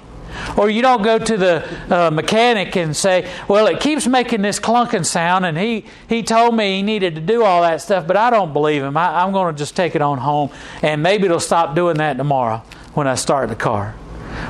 Or 0.57 0.69
you 0.69 0.81
don't 0.81 1.01
go 1.01 1.17
to 1.17 1.37
the 1.37 1.95
uh, 1.95 2.11
mechanic 2.11 2.75
and 2.75 2.95
say, 2.95 3.29
Well, 3.47 3.67
it 3.67 3.79
keeps 3.79 4.07
making 4.07 4.41
this 4.41 4.59
clunking 4.59 5.05
sound, 5.05 5.45
and 5.45 5.57
he, 5.57 5.85
he 6.07 6.23
told 6.23 6.55
me 6.55 6.77
he 6.77 6.81
needed 6.81 7.15
to 7.15 7.21
do 7.21 7.43
all 7.43 7.61
that 7.61 7.81
stuff, 7.81 8.07
but 8.07 8.17
I 8.17 8.29
don't 8.29 8.53
believe 8.53 8.83
him. 8.83 8.97
I, 8.97 9.23
I'm 9.23 9.31
going 9.31 9.53
to 9.53 9.57
just 9.57 9.75
take 9.75 9.95
it 9.95 10.01
on 10.01 10.17
home, 10.17 10.51
and 10.81 11.01
maybe 11.03 11.25
it'll 11.25 11.39
stop 11.39 11.75
doing 11.75 11.97
that 11.97 12.17
tomorrow 12.17 12.63
when 12.93 13.07
I 13.07 13.15
start 13.15 13.49
the 13.49 13.55
car. 13.55 13.95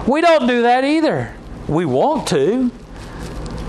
We 0.07 0.21
don't 0.21 0.47
do 0.47 0.63
that 0.63 0.83
either. 0.83 1.35
We 1.67 1.85
want 1.85 2.27
to 2.29 2.71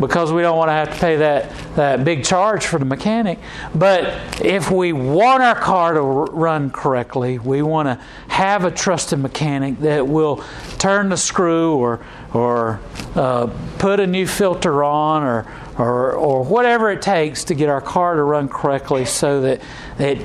because 0.03 0.31
we 0.31 0.43
don't 0.43 0.59
want 0.59 0.69
to 0.69 0.73
have 0.73 0.93
to 0.93 1.01
pay 1.01 1.17
that, 1.17 1.51
that 1.77 2.05
big 2.05 2.25
charge 2.25 2.67
for 2.67 2.79
the 2.79 2.85
mechanic. 2.85 3.39
But 3.75 4.43
if 4.45 4.71
we 4.71 4.93
want 4.93 5.43
our 5.43 5.55
car 5.55 5.95
to 5.95 6.03
run 6.03 6.71
correctly, 6.71 7.39
we 7.39 7.63
want 7.63 7.87
to 7.89 8.05
have 8.29 8.67
a 8.67 8.71
trusted 8.71 9.19
mechanic 9.21 9.79
that 9.79 10.07
will 10.07 10.45
turn 10.79 11.09
the 11.09 11.17
screw 11.17 11.77
or, 11.77 12.05
or 12.35 12.81
uh, 13.15 13.51
put 13.79 14.01
a 14.01 14.07
new 14.07 14.27
filter 14.27 14.85
on 14.85 15.23
or, 15.23 15.47
or, 15.79 16.13
or 16.13 16.45
whatever 16.45 16.91
it 16.91 17.01
takes 17.01 17.45
to 17.45 17.55
get 17.55 17.71
our 17.71 17.81
car 17.81 18.17
to 18.17 18.23
run 18.23 18.49
correctly 18.49 19.07
so 19.07 19.41
that 19.41 19.63
it 19.99 20.19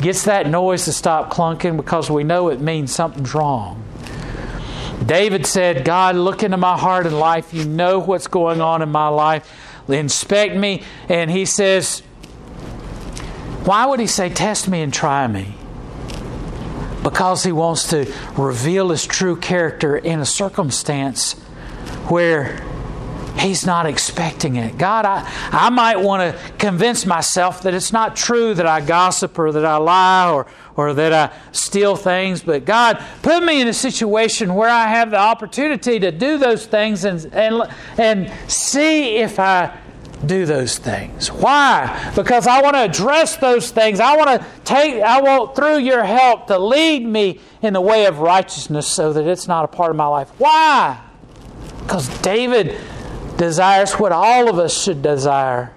gets 0.00 0.24
that 0.24 0.48
noise 0.48 0.84
to 0.84 0.92
stop 0.92 1.32
clunking 1.32 1.76
because 1.76 2.10
we 2.10 2.22
know 2.22 2.48
it 2.48 2.60
means 2.60 2.94
something's 2.94 3.34
wrong. 3.34 3.82
David 5.04 5.46
said, 5.46 5.84
God, 5.84 6.16
look 6.16 6.42
into 6.42 6.56
my 6.56 6.76
heart 6.76 7.06
and 7.06 7.18
life. 7.18 7.54
You 7.54 7.64
know 7.64 7.98
what's 7.98 8.26
going 8.26 8.60
on 8.60 8.82
in 8.82 8.90
my 8.90 9.08
life. 9.08 9.50
Inspect 9.88 10.54
me. 10.54 10.82
And 11.08 11.30
he 11.30 11.44
says, 11.44 12.00
Why 13.64 13.86
would 13.86 14.00
he 14.00 14.06
say, 14.06 14.28
Test 14.28 14.68
me 14.68 14.82
and 14.82 14.92
try 14.92 15.26
me? 15.26 15.54
Because 17.02 17.44
he 17.44 17.52
wants 17.52 17.88
to 17.90 18.12
reveal 18.36 18.90
his 18.90 19.06
true 19.06 19.36
character 19.36 19.96
in 19.96 20.20
a 20.20 20.26
circumstance 20.26 21.32
where 22.08 22.62
he's 23.38 23.66
not 23.66 23.86
expecting 23.86 24.56
it. 24.56 24.76
God, 24.78 25.04
I, 25.04 25.28
I 25.52 25.70
might 25.70 25.96
want 25.96 26.34
to 26.34 26.52
convince 26.58 27.06
myself 27.06 27.62
that 27.62 27.74
it's 27.74 27.92
not 27.92 28.16
true 28.16 28.54
that 28.54 28.66
I 28.66 28.80
gossip 28.80 29.38
or 29.38 29.52
that 29.52 29.64
I 29.64 29.76
lie 29.76 30.30
or, 30.30 30.46
or 30.76 30.94
that 30.94 31.12
I 31.12 31.36
steal 31.52 31.96
things, 31.96 32.42
but 32.42 32.64
God, 32.64 33.02
put 33.22 33.42
me 33.42 33.60
in 33.60 33.68
a 33.68 33.74
situation 33.74 34.54
where 34.54 34.70
I 34.70 34.88
have 34.88 35.10
the 35.10 35.18
opportunity 35.18 35.98
to 36.00 36.10
do 36.12 36.38
those 36.38 36.66
things 36.66 37.04
and, 37.04 37.24
and, 37.34 37.62
and 37.98 38.32
see 38.50 39.16
if 39.16 39.38
I 39.38 39.76
do 40.26 40.44
those 40.44 40.78
things. 40.78 41.32
Why? 41.32 42.12
Because 42.14 42.46
I 42.46 42.60
want 42.60 42.76
to 42.76 42.82
address 42.82 43.36
those 43.36 43.70
things. 43.70 44.00
I 44.00 44.16
want 44.16 44.40
to 44.40 44.46
take, 44.64 45.02
I 45.02 45.20
want 45.22 45.56
through 45.56 45.78
your 45.78 46.04
help 46.04 46.46
to 46.48 46.58
lead 46.58 47.04
me 47.04 47.40
in 47.62 47.72
the 47.72 47.80
way 47.80 48.06
of 48.06 48.18
righteousness 48.18 48.86
so 48.86 49.12
that 49.14 49.26
it's 49.26 49.48
not 49.48 49.64
a 49.64 49.68
part 49.68 49.90
of 49.90 49.96
my 49.96 50.06
life. 50.06 50.28
Why? 50.38 51.00
Because 51.78 52.08
David 52.20 52.78
desires 53.40 53.94
what 53.94 54.12
all 54.12 54.50
of 54.50 54.58
us 54.58 54.82
should 54.82 55.00
desire 55.00 55.72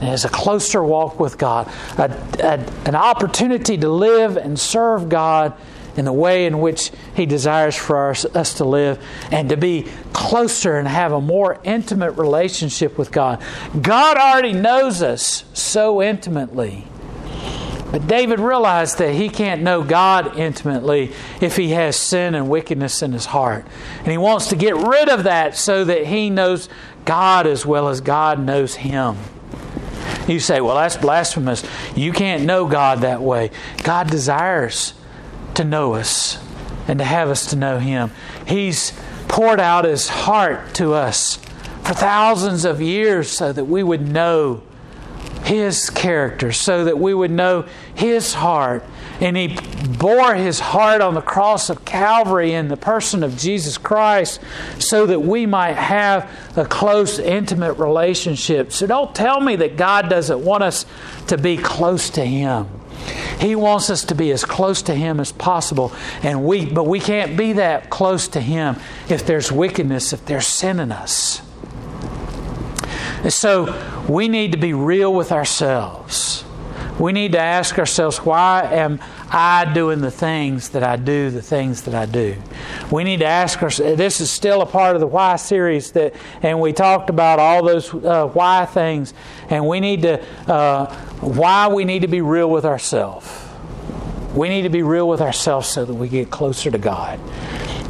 and 0.00 0.10
is 0.12 0.26
a 0.26 0.28
closer 0.28 0.84
walk 0.84 1.18
with 1.18 1.38
God, 1.38 1.66
a, 1.96 2.10
a, 2.40 2.58
an 2.86 2.94
opportunity 2.94 3.78
to 3.78 3.88
live 3.88 4.36
and 4.36 4.58
serve 4.58 5.08
God 5.08 5.54
in 5.96 6.04
the 6.04 6.12
way 6.12 6.44
in 6.44 6.60
which 6.60 6.92
He 7.14 7.24
desires 7.24 7.74
for 7.74 8.10
us, 8.10 8.26
us, 8.26 8.54
to 8.54 8.66
live, 8.66 9.02
and 9.32 9.48
to 9.48 9.56
be 9.56 9.86
closer 10.12 10.76
and 10.76 10.86
have 10.86 11.12
a 11.12 11.20
more 11.20 11.58
intimate 11.64 12.12
relationship 12.12 12.98
with 12.98 13.10
God. 13.10 13.42
God 13.80 14.18
already 14.18 14.52
knows 14.52 15.00
us 15.00 15.46
so 15.54 16.02
intimately. 16.02 16.86
But 17.90 18.08
David 18.08 18.40
realized 18.40 18.98
that 18.98 19.14
he 19.14 19.28
can't 19.28 19.62
know 19.62 19.82
God 19.82 20.36
intimately 20.36 21.12
if 21.40 21.56
he 21.56 21.70
has 21.70 21.96
sin 21.96 22.34
and 22.34 22.48
wickedness 22.48 23.00
in 23.00 23.12
his 23.12 23.26
heart. 23.26 23.64
And 24.00 24.08
he 24.08 24.18
wants 24.18 24.48
to 24.48 24.56
get 24.56 24.74
rid 24.76 25.08
of 25.08 25.24
that 25.24 25.56
so 25.56 25.84
that 25.84 26.06
he 26.06 26.28
knows 26.28 26.68
God 27.06 27.46
as 27.46 27.64
well 27.64 27.88
as 27.88 28.02
God 28.02 28.38
knows 28.38 28.74
him. 28.74 29.16
You 30.28 30.40
say, 30.40 30.60
well, 30.60 30.76
that's 30.76 30.96
blasphemous. 30.96 31.64
You 31.94 32.12
can't 32.12 32.44
know 32.44 32.66
God 32.66 33.00
that 33.00 33.22
way. 33.22 33.50
God 33.82 34.10
desires 34.10 34.92
to 35.54 35.64
know 35.64 35.94
us 35.94 36.38
and 36.88 36.98
to 36.98 37.04
have 37.04 37.28
us 37.28 37.50
to 37.50 37.56
know 37.56 37.78
Him. 37.78 38.10
He's 38.46 38.92
poured 39.28 39.60
out 39.60 39.84
His 39.84 40.08
heart 40.08 40.74
to 40.74 40.94
us 40.94 41.36
for 41.82 41.94
thousands 41.94 42.64
of 42.64 42.80
years 42.80 43.30
so 43.30 43.52
that 43.52 43.64
we 43.64 43.82
would 43.82 44.06
know 44.06 44.62
His 45.44 45.90
character, 45.90 46.52
so 46.52 46.84
that 46.84 46.98
we 46.98 47.14
would 47.14 47.30
know 47.30 47.66
His 47.94 48.34
heart. 48.34 48.84
And 49.20 49.36
He 49.36 49.58
bore 49.98 50.34
His 50.34 50.60
heart 50.60 51.00
on 51.00 51.14
the 51.14 51.22
cross 51.22 51.70
of 51.70 51.84
Calvary 51.84 52.52
in 52.52 52.68
the 52.68 52.76
person 52.76 53.22
of 53.22 53.36
Jesus 53.36 53.78
Christ 53.78 54.40
so 54.78 55.06
that 55.06 55.20
we 55.20 55.46
might 55.46 55.74
have 55.74 56.30
a 56.56 56.64
close, 56.64 57.18
intimate 57.18 57.74
relationship. 57.74 58.72
So 58.72 58.86
don't 58.86 59.14
tell 59.14 59.40
me 59.40 59.56
that 59.56 59.76
God 59.76 60.08
doesn't 60.08 60.44
want 60.44 60.62
us 60.62 60.86
to 61.28 61.38
be 61.38 61.56
close 61.56 62.10
to 62.10 62.24
Him. 62.24 62.68
He 63.40 63.54
wants 63.54 63.90
us 63.90 64.04
to 64.06 64.14
be 64.14 64.30
as 64.30 64.44
close 64.44 64.82
to 64.82 64.94
Him 64.94 65.20
as 65.20 65.32
possible, 65.32 65.92
and 66.22 66.44
we, 66.44 66.64
but 66.64 66.84
we 66.84 67.00
can't 67.00 67.36
be 67.36 67.54
that 67.54 67.90
close 67.90 68.28
to 68.28 68.40
Him 68.40 68.76
if 69.08 69.26
there's 69.26 69.52
wickedness, 69.52 70.12
if 70.12 70.24
there's 70.24 70.46
sin 70.46 70.80
in 70.80 70.90
us. 70.90 71.42
And 73.22 73.32
so 73.32 74.04
we 74.08 74.28
need 74.28 74.52
to 74.52 74.58
be 74.58 74.72
real 74.72 75.12
with 75.12 75.32
ourselves. 75.32 76.44
We 76.98 77.12
need 77.12 77.32
to 77.32 77.38
ask 77.38 77.78
ourselves, 77.78 78.18
why 78.18 78.62
am 78.72 79.00
I 79.28 79.70
doing 79.72 80.00
the 80.00 80.10
things 80.10 80.70
that 80.70 80.82
I 80.82 80.96
do, 80.96 81.30
the 81.30 81.42
things 81.42 81.82
that 81.82 81.94
I 81.94 82.06
do? 82.06 82.36
We 82.90 83.04
need 83.04 83.18
to 83.18 83.26
ask 83.26 83.62
ourselves, 83.62 83.98
this 83.98 84.20
is 84.20 84.30
still 84.30 84.62
a 84.62 84.66
part 84.66 84.96
of 84.96 85.00
the 85.00 85.06
why 85.06 85.36
series 85.36 85.92
that, 85.92 86.14
and 86.42 86.58
we 86.58 86.72
talked 86.72 87.10
about 87.10 87.38
all 87.38 87.62
those 87.62 87.92
uh, 87.92 88.28
why 88.28 88.64
things, 88.64 89.12
and 89.50 89.66
we 89.66 89.80
need 89.80 90.02
to, 90.02 90.22
uh, 90.50 90.94
why 91.20 91.68
we 91.68 91.84
need 91.84 92.00
to 92.00 92.08
be 92.08 92.22
real 92.22 92.50
with 92.50 92.64
ourselves. 92.64 93.30
We 94.34 94.48
need 94.48 94.62
to 94.62 94.70
be 94.70 94.82
real 94.82 95.08
with 95.08 95.20
ourselves 95.20 95.68
so 95.68 95.84
that 95.84 95.94
we 95.94 96.08
get 96.08 96.30
closer 96.30 96.70
to 96.70 96.78
God 96.78 97.20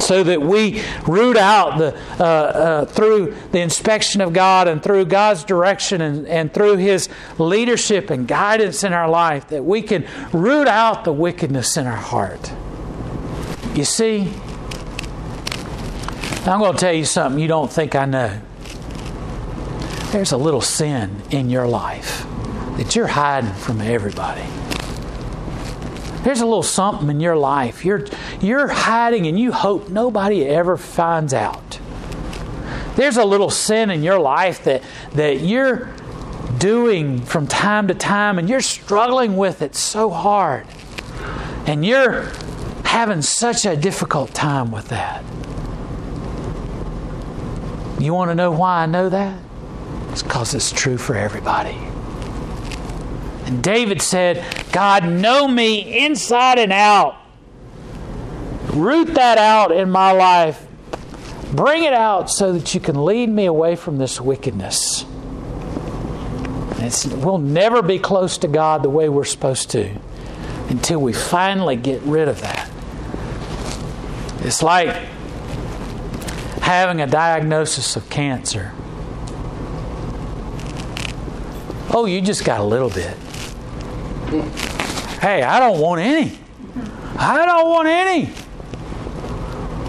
so 0.07 0.23
that 0.23 0.41
we 0.41 0.81
root 1.05 1.35
out 1.35 1.77
the 1.77 1.93
uh, 2.17 2.23
uh, 2.23 2.85
through 2.85 3.35
the 3.51 3.59
inspection 3.59 4.21
of 4.21 4.31
God 4.31 4.69
and 4.69 4.81
through 4.81 5.05
God's 5.05 5.43
direction 5.43 5.99
and, 5.99 6.25
and 6.27 6.53
through 6.53 6.77
His 6.77 7.09
leadership 7.37 8.09
and 8.09 8.25
guidance 8.25 8.85
in 8.85 8.93
our 8.93 9.09
life 9.09 9.49
that 9.49 9.65
we 9.65 9.81
can 9.81 10.07
root 10.31 10.67
out 10.67 11.03
the 11.03 11.11
wickedness 11.11 11.75
in 11.75 11.85
our 11.85 11.97
heart. 11.97 12.53
You 13.75 13.83
see, 13.83 14.33
I'm 16.45 16.59
going 16.59 16.73
to 16.73 16.79
tell 16.79 16.93
you 16.93 17.03
something 17.03 17.41
you 17.41 17.49
don't 17.49 17.71
think 17.71 17.93
I 17.93 18.05
know. 18.05 18.41
There's 20.11 20.31
a 20.31 20.37
little 20.37 20.61
sin 20.61 21.21
in 21.31 21.49
your 21.49 21.67
life 21.67 22.25
that 22.77 22.95
you're 22.95 23.07
hiding 23.07 23.51
from 23.51 23.81
everybody. 23.81 24.66
There's 26.27 26.41
a 26.41 26.45
little 26.45 26.61
something 26.61 27.09
in 27.09 27.21
your 27.21 27.37
life. 27.37 27.85
You're, 27.85 28.03
you're 28.41 28.67
hiding 28.67 29.27
and 29.27 29.39
you 29.39 29.53
hope 29.53 29.87
nobody 29.87 30.45
ever 30.45 30.75
finds 30.75 31.33
out. 31.33 31.79
There's 32.97 33.15
a 33.15 33.23
little 33.23 33.49
sin 33.49 33.89
in 33.89 34.03
your 34.03 34.19
life 34.19 34.65
that, 34.65 34.83
that 35.13 35.39
you're 35.39 35.87
doing 36.57 37.21
from 37.21 37.47
time 37.47 37.87
to 37.87 37.93
time 37.93 38.39
and 38.39 38.49
you're 38.49 38.59
struggling 38.59 39.37
with 39.37 39.61
it 39.61 39.73
so 39.73 40.09
hard. 40.09 40.67
And 41.65 41.85
you're 41.85 42.23
having 42.83 43.21
such 43.21 43.65
a 43.65 43.77
difficult 43.77 44.33
time 44.33 44.69
with 44.69 44.89
that. 44.89 45.23
You 48.01 48.13
want 48.13 48.31
to 48.31 48.35
know 48.35 48.51
why 48.51 48.83
I 48.83 48.85
know 48.85 49.07
that? 49.07 49.39
It's 50.09 50.23
because 50.23 50.53
it's 50.53 50.73
true 50.73 50.97
for 50.97 51.15
everybody. 51.15 51.77
And 53.45 53.63
David 53.63 54.01
said, 54.01 54.43
God, 54.71 55.05
know 55.05 55.47
me 55.47 56.05
inside 56.05 56.59
and 56.59 56.73
out. 56.73 57.15
Root 58.73 59.15
that 59.15 59.37
out 59.37 59.71
in 59.71 59.89
my 59.89 60.11
life. 60.11 60.65
Bring 61.53 61.83
it 61.83 61.93
out 61.93 62.29
so 62.29 62.53
that 62.53 62.73
you 62.73 62.79
can 62.79 63.05
lead 63.05 63.29
me 63.29 63.45
away 63.45 63.75
from 63.75 63.97
this 63.97 64.19
wickedness. 64.19 65.05
It's, 66.79 67.05
we'll 67.05 67.39
never 67.39 67.81
be 67.81 67.97
close 67.97 68.37
to 68.39 68.47
God 68.47 68.83
the 68.83 68.89
way 68.89 69.09
we're 69.09 69.23
supposed 69.23 69.71
to 69.71 69.89
until 70.69 70.99
we 70.99 71.13
finally 71.13 71.75
get 71.75 72.01
rid 72.03 72.27
of 72.27 72.41
that. 72.41 72.69
It's 74.41 74.61
like 74.61 74.89
having 76.61 77.01
a 77.01 77.07
diagnosis 77.07 77.95
of 77.95 78.09
cancer. 78.09 78.73
Oh, 81.89 82.05
you 82.05 82.21
just 82.21 82.43
got 82.43 82.59
a 82.59 82.63
little 82.63 82.89
bit. 82.89 83.17
Hey, 84.27 85.41
I 85.41 85.57
don't 85.59 85.79
want 85.79 86.01
any. 86.01 86.37
I 87.17 87.45
don't 87.45 87.69
want 87.69 87.87
any. 87.87 88.29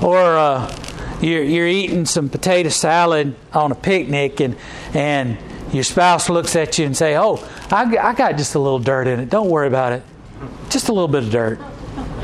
Or 0.00 0.16
uh, 0.16 0.72
you're, 1.20 1.42
you're 1.42 1.66
eating 1.66 2.06
some 2.06 2.28
potato 2.28 2.68
salad 2.68 3.34
on 3.52 3.72
a 3.72 3.74
picnic 3.74 4.40
and, 4.40 4.56
and 4.94 5.38
your 5.72 5.82
spouse 5.82 6.30
looks 6.30 6.54
at 6.54 6.78
you 6.78 6.86
and 6.86 6.96
say, 6.96 7.16
oh, 7.16 7.44
I, 7.72 7.82
I 7.96 8.14
got 8.14 8.36
just 8.36 8.54
a 8.54 8.60
little 8.60 8.78
dirt 8.78 9.08
in 9.08 9.18
it. 9.18 9.28
Don't 9.28 9.50
worry 9.50 9.66
about 9.66 9.92
it. 9.92 10.04
Just 10.70 10.88
a 10.88 10.92
little 10.92 11.08
bit 11.08 11.24
of 11.24 11.30
dirt. 11.30 11.58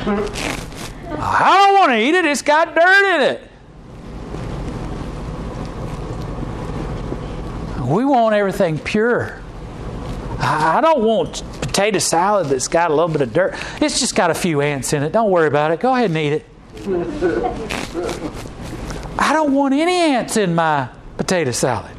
I 0.07 1.66
don't 1.66 1.74
want 1.74 1.90
to 1.90 1.98
eat 1.98 2.14
it. 2.14 2.24
It's 2.24 2.42
got 2.42 2.77
dirt 2.77 3.14
in 3.16 3.22
it. 3.22 3.50
We 7.88 8.05
want 8.05 8.37
everything 8.37 8.79
pure. 8.79 9.40
I 10.38 10.81
don't 10.81 11.03
want 11.03 11.42
potato 11.75 11.99
salad 11.99 12.47
that's 12.47 12.69
got 12.69 12.93
a 12.93 12.95
little 12.95 13.09
bit 13.09 13.21
of 13.21 13.33
dirt. 13.33 13.53
It's 13.81 13.99
just 13.99 14.15
got 14.15 14.31
a 14.31 14.35
few 14.35 14.61
ants 14.61 14.93
in 14.93 15.03
it. 15.03 15.11
Don't 15.11 15.29
worry 15.29 15.49
about 15.49 15.73
it. 15.73 15.81
Go 15.81 15.93
ahead 15.93 16.09
and 16.09 16.17
eat 16.17 16.33
it. 16.33 16.47
I 19.19 19.33
don't 19.33 19.53
want 19.53 19.75
any 19.75 19.93
ants 19.93 20.37
in 20.37 20.55
my 20.55 20.89
potato 21.17 21.51
salad. 21.51 21.91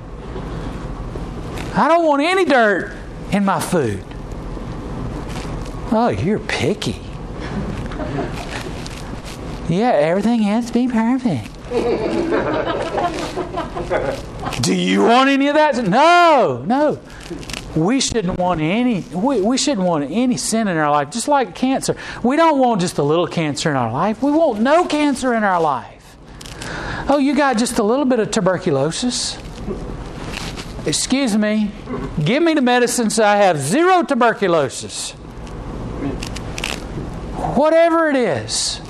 I 1.75 1.89
don't 1.89 2.05
want 2.05 2.21
any 2.21 2.45
dirt 2.45 2.95
in 3.33 3.43
my 3.43 3.59
food. 3.59 4.05
Oh, 5.91 6.07
you're 6.07 6.39
picky. 6.39 7.01
Yeah, 9.67 9.91
everything 9.91 10.43
has 10.43 10.67
to 10.67 10.73
be 10.73 10.87
perfect. 10.87 11.51
Do 14.61 14.73
you 14.73 15.03
want 15.03 15.29
any 15.29 15.49
of 15.49 15.55
that? 15.55 15.75
No, 15.85 16.63
no 16.65 16.97
we 17.75 17.99
shouldn't 17.99 18.37
want 18.39 18.61
any 18.61 19.01
we, 19.13 19.41
we 19.41 19.57
shouldn't 19.57 19.85
want 19.85 20.09
any 20.09 20.37
sin 20.37 20.67
in 20.67 20.77
our 20.77 20.91
life 20.91 21.09
just 21.09 21.27
like 21.27 21.53
cancer 21.53 21.95
we 22.23 22.35
don't 22.35 22.59
want 22.59 22.81
just 22.81 22.97
a 22.97 23.03
little 23.03 23.27
cancer 23.27 23.69
in 23.69 23.75
our 23.75 23.91
life 23.91 24.23
we 24.23 24.31
want 24.31 24.61
no 24.61 24.85
cancer 24.85 25.33
in 25.33 25.43
our 25.43 25.61
life 25.61 25.95
Oh, 27.07 27.19
you 27.19 27.35
got 27.35 27.57
just 27.57 27.77
a 27.77 27.83
little 27.83 28.05
bit 28.05 28.19
of 28.19 28.31
tuberculosis. 28.31 29.37
Excuse 30.87 31.37
me. 31.37 31.71
Give 32.23 32.41
me 32.41 32.55
the 32.55 32.61
medicine 32.61 33.11
so 33.11 33.23
I 33.23 33.35
have 33.35 33.59
zero 33.59 34.01
tuberculosis. 34.01 35.11
Whatever 37.53 38.09
it 38.09 38.15
is. 38.15 38.81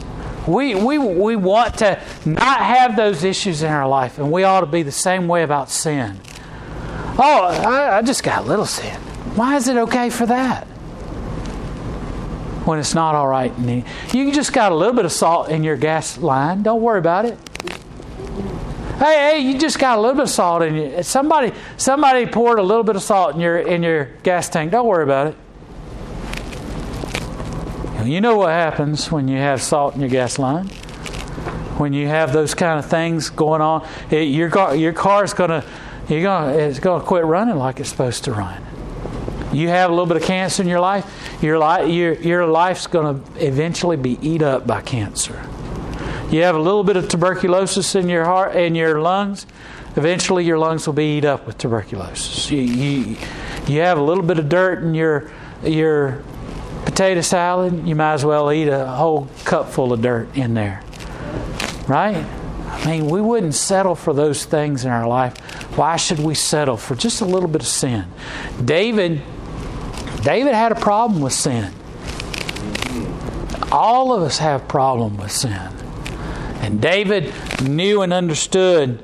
We, 0.47 0.75
we, 0.75 0.97
we 0.97 1.35
want 1.35 1.79
to 1.79 2.01
not 2.25 2.59
have 2.59 2.95
those 2.95 3.23
issues 3.23 3.63
in 3.63 3.71
our 3.71 3.87
life, 3.87 4.17
and 4.17 4.31
we 4.31 4.43
ought 4.43 4.61
to 4.61 4.67
be 4.67 4.83
the 4.83 4.91
same 4.91 5.27
way 5.27 5.43
about 5.43 5.69
sin. 5.69 6.21
Oh, 7.17 7.43
I, 7.43 7.97
I 7.97 8.01
just 8.01 8.23
got 8.23 8.43
a 8.43 8.47
little 8.47 8.65
sin. 8.65 8.99
Why 9.35 9.55
is 9.55 9.67
it 9.67 9.77
okay 9.77 10.09
for 10.09 10.25
that? 10.25 10.65
When 12.65 12.79
it's 12.79 12.95
not 12.95 13.15
all 13.15 13.27
right. 13.27 13.53
You 14.13 14.31
just 14.33 14.53
got 14.53 14.71
a 14.71 14.75
little 14.75 14.93
bit 14.93 15.05
of 15.05 15.11
salt 15.11 15.49
in 15.49 15.63
your 15.63 15.77
gas 15.77 16.17
line. 16.17 16.63
Don't 16.63 16.81
worry 16.81 16.99
about 16.99 17.25
it. 17.25 17.37
Hey, 18.97 19.33
hey, 19.33 19.39
you 19.39 19.57
just 19.57 19.77
got 19.77 19.97
a 19.97 20.01
little 20.01 20.15
bit 20.15 20.23
of 20.23 20.29
salt 20.29 20.63
in 20.63 20.75
you. 20.75 21.03
Somebody, 21.03 21.51
somebody 21.77 22.25
poured 22.25 22.59
a 22.59 22.63
little 22.63 22.83
bit 22.83 22.95
of 22.95 23.03
salt 23.03 23.35
in 23.35 23.41
your 23.41 23.57
in 23.57 23.83
your 23.83 24.05
gas 24.23 24.47
tank. 24.47 24.71
Don't 24.71 24.87
worry 24.87 25.03
about 25.03 25.27
it. 25.27 25.35
You 28.05 28.21
know 28.21 28.37
what 28.37 28.49
happens 28.49 29.11
when 29.11 29.27
you 29.27 29.37
have 29.37 29.61
salt 29.61 29.95
in 29.95 30.01
your 30.01 30.09
gas 30.09 30.37
line? 30.37 30.67
When 31.77 31.91
you 31.91 32.07
have 32.07 32.31
those 32.33 32.53
kind 32.53 32.77
of 32.77 32.85
things 32.85 33.29
going 33.29 33.61
on, 33.61 33.85
it, 34.11 34.29
your 34.29 34.49
car, 34.49 34.75
your 34.75 34.93
car 34.93 35.23
is 35.23 35.33
gonna, 35.33 35.65
you're 36.09 36.21
gonna, 36.21 36.53
it's 36.53 36.79
gonna 36.79 37.03
quit 37.03 37.25
running 37.25 37.55
like 37.55 37.79
it's 37.79 37.89
supposed 37.89 38.23
to 38.25 38.31
run. 38.31 38.61
You 39.53 39.69
have 39.69 39.89
a 39.89 39.93
little 39.93 40.05
bit 40.05 40.17
of 40.17 40.23
cancer 40.23 40.61
in 40.61 40.69
your 40.69 40.79
life, 40.79 41.39
your 41.41 41.57
your, 41.85 42.13
your 42.13 42.45
life's 42.45 42.87
gonna 42.87 43.21
eventually 43.37 43.97
be 43.97 44.17
eat 44.21 44.41
up 44.41 44.67
by 44.67 44.81
cancer. 44.81 45.47
You 46.29 46.41
have 46.41 46.55
a 46.55 46.59
little 46.59 46.83
bit 46.83 46.97
of 46.97 47.07
tuberculosis 47.07 47.95
in 47.95 48.09
your 48.09 48.25
heart 48.25 48.55
in 48.55 48.75
your 48.75 48.99
lungs. 48.99 49.45
Eventually, 49.95 50.43
your 50.43 50.57
lungs 50.57 50.85
will 50.85 50.93
be 50.93 51.17
eat 51.17 51.25
up 51.25 51.47
with 51.47 51.57
tuberculosis. 51.57 52.51
You, 52.51 52.59
you, 52.59 53.17
you 53.67 53.79
have 53.79 53.97
a 53.97 54.01
little 54.01 54.23
bit 54.23 54.39
of 54.39 54.49
dirt 54.49 54.83
in 54.83 54.93
your 54.93 55.31
your 55.63 56.23
potato 56.83 57.21
salad. 57.21 57.87
You 57.87 57.95
might 57.95 58.13
as 58.13 58.25
well 58.25 58.51
eat 58.51 58.67
a 58.67 58.87
whole 58.87 59.29
cup 59.45 59.69
full 59.69 59.93
of 59.93 60.01
dirt 60.01 60.35
in 60.35 60.53
there, 60.53 60.83
right? 61.87 62.25
I 62.67 62.85
mean, 62.85 63.07
we 63.07 63.21
wouldn't 63.21 63.55
settle 63.55 63.95
for 63.95 64.13
those 64.13 64.45
things 64.45 64.83
in 64.83 64.91
our 64.91 65.07
life. 65.07 65.33
Why 65.75 65.97
should 65.97 66.19
we 66.19 66.35
settle 66.35 66.77
for 66.77 66.95
just 66.95 67.21
a 67.21 67.25
little 67.25 67.49
bit 67.49 67.61
of 67.61 67.67
sin? 67.67 68.05
David, 68.63 69.21
David 70.23 70.53
had 70.53 70.71
a 70.71 70.75
problem 70.75 71.21
with 71.21 71.33
sin. 71.33 71.73
All 73.71 74.13
of 74.13 74.21
us 74.21 74.37
have 74.37 74.67
problem 74.67 75.17
with 75.17 75.31
sin. 75.31 75.59
And 76.61 76.81
David 76.81 77.33
knew 77.61 78.01
and 78.01 78.13
understood 78.13 79.03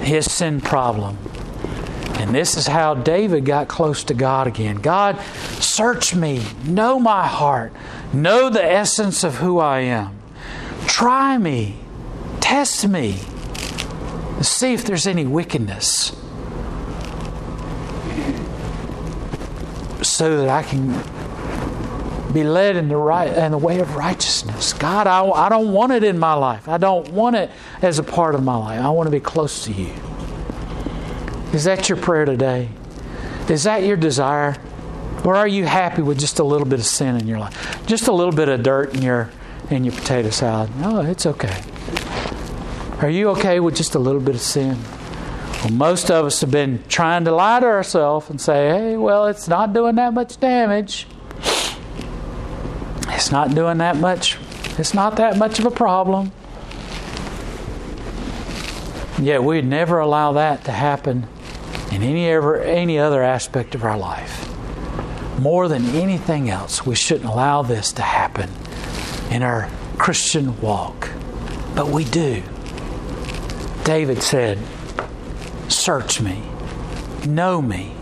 his 0.00 0.30
sin 0.30 0.60
problem. 0.60 1.16
And 2.14 2.34
this 2.34 2.56
is 2.56 2.66
how 2.66 2.94
David 2.94 3.44
got 3.44 3.68
close 3.68 4.02
to 4.04 4.14
God 4.14 4.48
again. 4.48 4.76
God, 4.76 5.20
search 5.60 6.14
me, 6.14 6.44
know 6.64 6.98
my 6.98 7.26
heart, 7.26 7.72
know 8.12 8.50
the 8.50 8.64
essence 8.64 9.22
of 9.22 9.36
who 9.36 9.60
I 9.60 9.80
am. 9.80 10.18
Try 10.86 11.38
me, 11.38 11.76
test 12.40 12.88
me, 12.88 13.20
see 14.42 14.72
if 14.72 14.84
there's 14.84 15.06
any 15.06 15.26
wickedness. 15.26 16.16
So 20.02 20.38
that 20.38 20.48
I 20.48 20.62
can 20.62 21.02
be 22.32 22.44
led 22.44 22.76
in 22.76 22.88
the 22.88 22.96
right 22.96 23.32
in 23.32 23.52
the 23.52 23.58
way 23.58 23.80
of 23.80 23.96
righteousness. 23.96 24.72
God, 24.72 25.06
I, 25.06 25.24
I 25.24 25.48
don't 25.48 25.72
want 25.72 25.92
it 25.92 26.04
in 26.04 26.18
my 26.18 26.34
life. 26.34 26.68
I 26.68 26.78
don't 26.78 27.08
want 27.10 27.36
it 27.36 27.50
as 27.82 27.98
a 27.98 28.02
part 28.02 28.34
of 28.34 28.42
my 28.42 28.56
life. 28.56 28.80
I 28.80 28.90
want 28.90 29.06
to 29.06 29.10
be 29.10 29.20
close 29.20 29.64
to 29.64 29.72
you. 29.72 29.92
Is 31.52 31.64
that 31.64 31.88
your 31.88 31.96
prayer 31.96 32.24
today? 32.24 32.68
Is 33.48 33.64
that 33.64 33.82
your 33.82 33.96
desire? 33.96 34.56
Or 35.24 35.34
are 35.34 35.48
you 35.48 35.64
happy 35.64 36.02
with 36.02 36.18
just 36.18 36.38
a 36.38 36.44
little 36.44 36.66
bit 36.66 36.78
of 36.78 36.84
sin 36.84 37.16
in 37.16 37.26
your 37.26 37.38
life? 37.38 37.86
Just 37.86 38.08
a 38.08 38.12
little 38.12 38.32
bit 38.32 38.48
of 38.48 38.62
dirt 38.62 38.94
in 38.94 39.02
your 39.02 39.30
in 39.70 39.84
your 39.84 39.94
potato 39.94 40.30
salad. 40.30 40.74
No, 40.76 41.00
it's 41.00 41.26
okay. 41.26 41.62
Are 43.00 43.08
you 43.08 43.28
okay 43.28 43.60
with 43.60 43.76
just 43.76 43.94
a 43.94 43.98
little 44.00 44.20
bit 44.20 44.34
of 44.34 44.40
sin? 44.40 44.76
Well, 45.62 45.70
most 45.70 46.10
of 46.10 46.26
us 46.26 46.40
have 46.40 46.50
been 46.50 46.82
trying 46.88 47.24
to 47.26 47.30
lie 47.30 47.60
to 47.60 47.66
ourselves 47.66 48.28
and 48.28 48.40
say, 48.40 48.70
hey, 48.70 48.96
well, 48.96 49.26
it's 49.26 49.46
not 49.46 49.72
doing 49.72 49.94
that 49.94 50.14
much 50.14 50.40
damage. 50.40 51.06
It's 53.08 53.30
not 53.30 53.54
doing 53.54 53.78
that 53.78 53.98
much. 53.98 54.36
It's 54.78 54.94
not 54.94 55.14
that 55.16 55.36
much 55.36 55.60
of 55.60 55.66
a 55.66 55.70
problem. 55.70 56.32
Yet 59.20 59.44
we'd 59.44 59.64
never 59.64 60.00
allow 60.00 60.32
that 60.32 60.64
to 60.64 60.72
happen 60.72 61.28
in 61.92 62.02
any 62.02 62.26
ever 62.28 62.60
any 62.60 62.98
other 62.98 63.22
aspect 63.22 63.76
of 63.76 63.84
our 63.84 63.96
life. 63.96 64.48
More 65.38 65.68
than 65.68 65.84
anything 65.94 66.50
else, 66.50 66.84
we 66.84 66.96
shouldn't 66.96 67.30
allow 67.30 67.62
this 67.62 67.92
to 67.92 68.02
happen 68.02 68.50
in 69.30 69.44
our 69.44 69.70
Christian 69.98 70.60
walk. 70.60 71.10
But 71.76 71.88
we 71.88 72.04
do. 72.04 72.42
David 73.88 74.22
said, 74.22 74.58
Search 75.68 76.20
me, 76.20 76.42
know 77.26 77.62
me, 77.62 77.94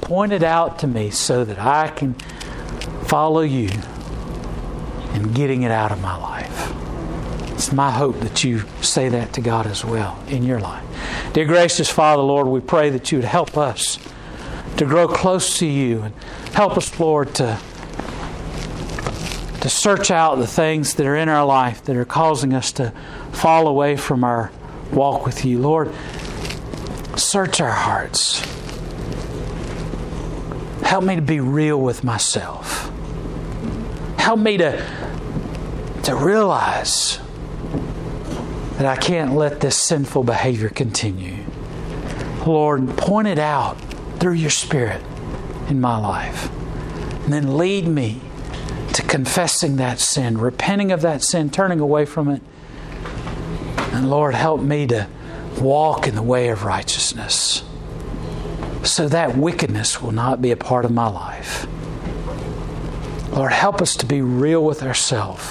point 0.00 0.32
it 0.32 0.42
out 0.42 0.78
to 0.78 0.86
me 0.86 1.10
so 1.10 1.44
that 1.44 1.58
I 1.58 1.88
can 1.88 2.14
follow 3.04 3.42
you 3.42 3.68
in 5.12 5.34
getting 5.34 5.64
it 5.64 5.70
out 5.70 5.92
of 5.92 6.00
my 6.00 6.16
life. 6.16 6.72
It's 7.52 7.74
my 7.74 7.90
hope 7.90 8.20
that 8.20 8.42
you 8.42 8.60
say 8.80 9.10
that 9.10 9.34
to 9.34 9.42
God 9.42 9.66
as 9.66 9.84
well 9.84 10.18
in 10.28 10.44
your 10.44 10.60
life. 10.60 10.82
Dear 11.34 11.44
gracious 11.44 11.90
Father, 11.90 12.22
Lord, 12.22 12.46
we 12.46 12.60
pray 12.60 12.88
that 12.88 13.12
you 13.12 13.18
would 13.18 13.26
help 13.26 13.58
us 13.58 13.98
to 14.78 14.86
grow 14.86 15.08
close 15.08 15.58
to 15.58 15.66
you 15.66 16.00
and 16.00 16.14
help 16.54 16.78
us, 16.78 16.98
Lord, 16.98 17.34
to, 17.34 17.60
to 19.60 19.68
search 19.68 20.10
out 20.10 20.36
the 20.36 20.46
things 20.46 20.94
that 20.94 21.04
are 21.04 21.16
in 21.16 21.28
our 21.28 21.44
life 21.44 21.84
that 21.84 21.96
are 21.96 22.06
causing 22.06 22.54
us 22.54 22.72
to 22.72 22.94
fall 23.38 23.68
away 23.68 23.96
from 23.96 24.24
our 24.24 24.50
walk 24.92 25.24
with 25.24 25.44
you. 25.44 25.58
Lord, 25.58 25.92
search 27.16 27.60
our 27.60 27.70
hearts. 27.70 28.40
Help 30.82 31.04
me 31.04 31.16
to 31.16 31.22
be 31.22 31.40
real 31.40 31.80
with 31.80 32.02
myself 32.02 32.88
help 34.28 34.40
me 34.40 34.58
to, 34.58 34.72
to 36.02 36.14
realize 36.14 37.18
that 38.76 38.84
I 38.84 38.94
can't 38.94 39.34
let 39.34 39.60
this 39.60 39.82
sinful 39.82 40.24
behavior 40.24 40.68
continue. 40.68 41.46
Lord, 42.46 42.94
point 42.98 43.26
it 43.26 43.38
out 43.38 43.76
through 44.20 44.34
your 44.34 44.50
Spirit 44.50 45.02
in 45.70 45.80
my 45.80 45.96
life. 45.96 46.50
And 47.24 47.32
then 47.32 47.56
lead 47.56 47.88
me 47.88 48.20
to 48.92 49.00
confessing 49.00 49.76
that 49.76 49.98
sin, 49.98 50.36
repenting 50.36 50.92
of 50.92 51.00
that 51.00 51.22
sin, 51.22 51.48
turning 51.48 51.80
away 51.80 52.04
from 52.04 52.28
it. 52.28 52.42
And 53.98 54.08
Lord, 54.08 54.36
help 54.36 54.60
me 54.60 54.86
to 54.86 55.08
walk 55.60 56.06
in 56.06 56.14
the 56.14 56.22
way 56.22 56.50
of 56.50 56.62
righteousness 56.62 57.64
so 58.84 59.08
that 59.08 59.36
wickedness 59.36 60.00
will 60.00 60.12
not 60.12 60.40
be 60.40 60.52
a 60.52 60.56
part 60.56 60.84
of 60.84 60.92
my 60.92 61.08
life. 61.08 61.66
Lord, 63.32 63.50
help 63.50 63.82
us 63.82 63.96
to 63.96 64.06
be 64.06 64.22
real 64.22 64.64
with 64.64 64.84
ourselves 64.84 65.50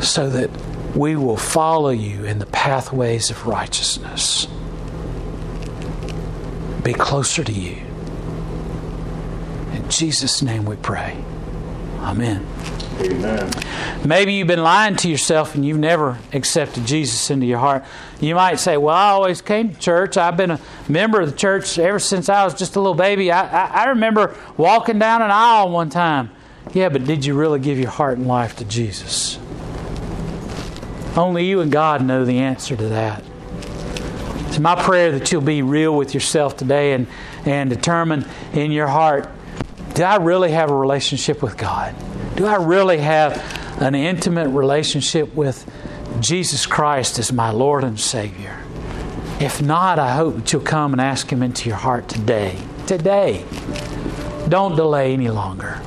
so 0.00 0.30
that 0.30 0.48
we 0.96 1.16
will 1.16 1.36
follow 1.36 1.90
you 1.90 2.24
in 2.24 2.38
the 2.38 2.46
pathways 2.46 3.28
of 3.28 3.46
righteousness. 3.46 4.46
Be 6.82 6.94
closer 6.94 7.44
to 7.44 7.52
you. 7.52 7.76
In 9.74 9.86
Jesus' 9.90 10.40
name 10.40 10.64
we 10.64 10.76
pray. 10.76 11.22
Amen. 11.98 12.46
Amen. 13.00 13.50
Maybe 14.04 14.34
you've 14.34 14.48
been 14.48 14.62
lying 14.62 14.96
to 14.96 15.08
yourself 15.08 15.54
and 15.54 15.64
you've 15.64 15.78
never 15.78 16.18
accepted 16.32 16.86
Jesus 16.86 17.30
into 17.30 17.46
your 17.46 17.58
heart. 17.58 17.84
You 18.20 18.34
might 18.34 18.60
say, 18.60 18.76
Well, 18.76 18.94
I 18.94 19.10
always 19.10 19.42
came 19.42 19.74
to 19.74 19.80
church. 19.80 20.16
I've 20.16 20.36
been 20.36 20.52
a 20.52 20.60
member 20.88 21.20
of 21.20 21.30
the 21.30 21.36
church 21.36 21.78
ever 21.78 21.98
since 21.98 22.28
I 22.28 22.44
was 22.44 22.54
just 22.54 22.76
a 22.76 22.80
little 22.80 22.94
baby. 22.94 23.32
I, 23.32 23.46
I, 23.46 23.82
I 23.82 23.84
remember 23.86 24.36
walking 24.56 24.98
down 24.98 25.22
an 25.22 25.30
aisle 25.30 25.70
one 25.70 25.90
time. 25.90 26.30
Yeah, 26.72 26.88
but 26.88 27.04
did 27.04 27.24
you 27.24 27.34
really 27.34 27.60
give 27.60 27.78
your 27.78 27.90
heart 27.90 28.18
and 28.18 28.26
life 28.26 28.56
to 28.56 28.64
Jesus? 28.64 29.38
Only 31.16 31.46
you 31.46 31.60
and 31.60 31.70
God 31.70 32.04
know 32.04 32.24
the 32.24 32.38
answer 32.38 32.76
to 32.76 32.88
that. 32.88 33.22
It's 34.48 34.58
my 34.58 34.80
prayer 34.80 35.12
that 35.12 35.30
you'll 35.32 35.42
be 35.42 35.62
real 35.62 35.96
with 35.96 36.14
yourself 36.14 36.56
today 36.56 36.92
and, 36.92 37.06
and 37.44 37.70
determine 37.70 38.24
in 38.52 38.72
your 38.72 38.86
heart 38.86 39.28
do 39.94 40.02
I 40.02 40.16
really 40.16 40.50
have 40.50 40.70
a 40.70 40.74
relationship 40.74 41.40
with 41.40 41.56
God? 41.56 41.94
Do 42.36 42.46
I 42.46 42.56
really 42.56 42.98
have 42.98 43.36
an 43.80 43.94
intimate 43.94 44.48
relationship 44.48 45.32
with 45.36 45.70
Jesus 46.18 46.66
Christ 46.66 47.20
as 47.20 47.32
my 47.32 47.50
Lord 47.50 47.84
and 47.84 47.98
Savior? 47.98 48.60
If 49.38 49.62
not, 49.62 50.00
I 50.00 50.16
hope 50.16 50.34
that 50.36 50.52
you'll 50.52 50.62
come 50.62 50.92
and 50.92 51.00
ask 51.00 51.30
Him 51.30 51.44
into 51.44 51.68
your 51.68 51.78
heart 51.78 52.08
today. 52.08 52.58
Today. 52.88 53.44
Don't 54.48 54.74
delay 54.74 55.12
any 55.12 55.28
longer. 55.28 55.80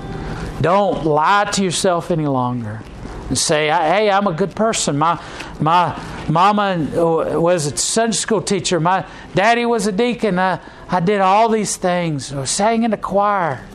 Don't 0.61 1.05
lie 1.05 1.49
to 1.51 1.63
yourself 1.63 2.11
any 2.11 2.27
longer. 2.27 2.81
and 3.27 3.37
say, 3.37 3.67
"Hey, 3.67 4.09
I'm 4.09 4.25
a 4.25 4.31
good 4.31 4.55
person. 4.55 4.97
My 4.97 5.21
my 5.59 6.01
mama 6.29 6.87
uh, 6.95 7.37
was 7.41 7.65
a 7.65 7.75
Sunday 7.75 8.15
school 8.15 8.41
teacher. 8.41 8.79
My 8.79 9.05
daddy 9.35 9.65
was 9.65 9.85
a 9.85 9.91
deacon. 9.91 10.39
I, 10.39 10.61
I 10.87 11.01
did 11.01 11.19
all 11.19 11.49
these 11.49 11.75
things. 11.75 12.31
I 12.31 12.45
sang 12.45 12.83
in 12.83 12.91
the 12.91 12.97
choir. 12.97 13.65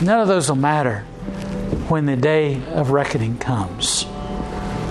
None 0.00 0.18
of 0.18 0.28
those 0.28 0.48
will 0.48 0.56
matter 0.56 1.04
when 1.88 2.06
the 2.06 2.16
day 2.16 2.60
of 2.72 2.90
reckoning 2.90 3.36
comes." 3.38 4.06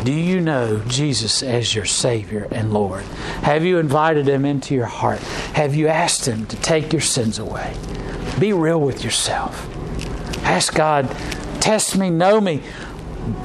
Do 0.03 0.11
you 0.11 0.39
know 0.39 0.81
Jesus 0.87 1.41
as 1.41 1.73
your 1.73 1.85
Savior 1.85 2.47
and 2.51 2.71
Lord? 2.71 3.03
Have 3.41 3.63
you 3.63 3.79
invited 3.79 4.27
Him 4.27 4.45
into 4.45 4.75
your 4.75 4.85
heart? 4.85 5.19
Have 5.53 5.73
you 5.73 5.87
asked 5.87 6.27
Him 6.27 6.45
to 6.45 6.55
take 6.57 6.93
your 6.93 7.01
sins 7.01 7.39
away? 7.39 7.73
Be 8.39 8.53
real 8.53 8.79
with 8.79 9.03
yourself. 9.03 9.67
Ask 10.43 10.75
God, 10.75 11.09
test 11.59 11.97
me, 11.97 12.11
know 12.11 12.39
me. 12.39 12.61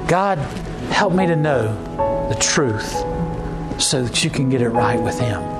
God, 0.07 0.37
help 0.91 1.15
me 1.15 1.27
to 1.27 1.37
know 1.37 1.75
the 2.29 2.39
truth 2.39 2.93
so 3.81 4.03
that 4.03 4.23
you 4.23 4.29
can 4.29 4.51
get 4.51 4.61
it 4.61 4.69
right 4.69 5.01
with 5.01 5.19
Him. 5.19 5.60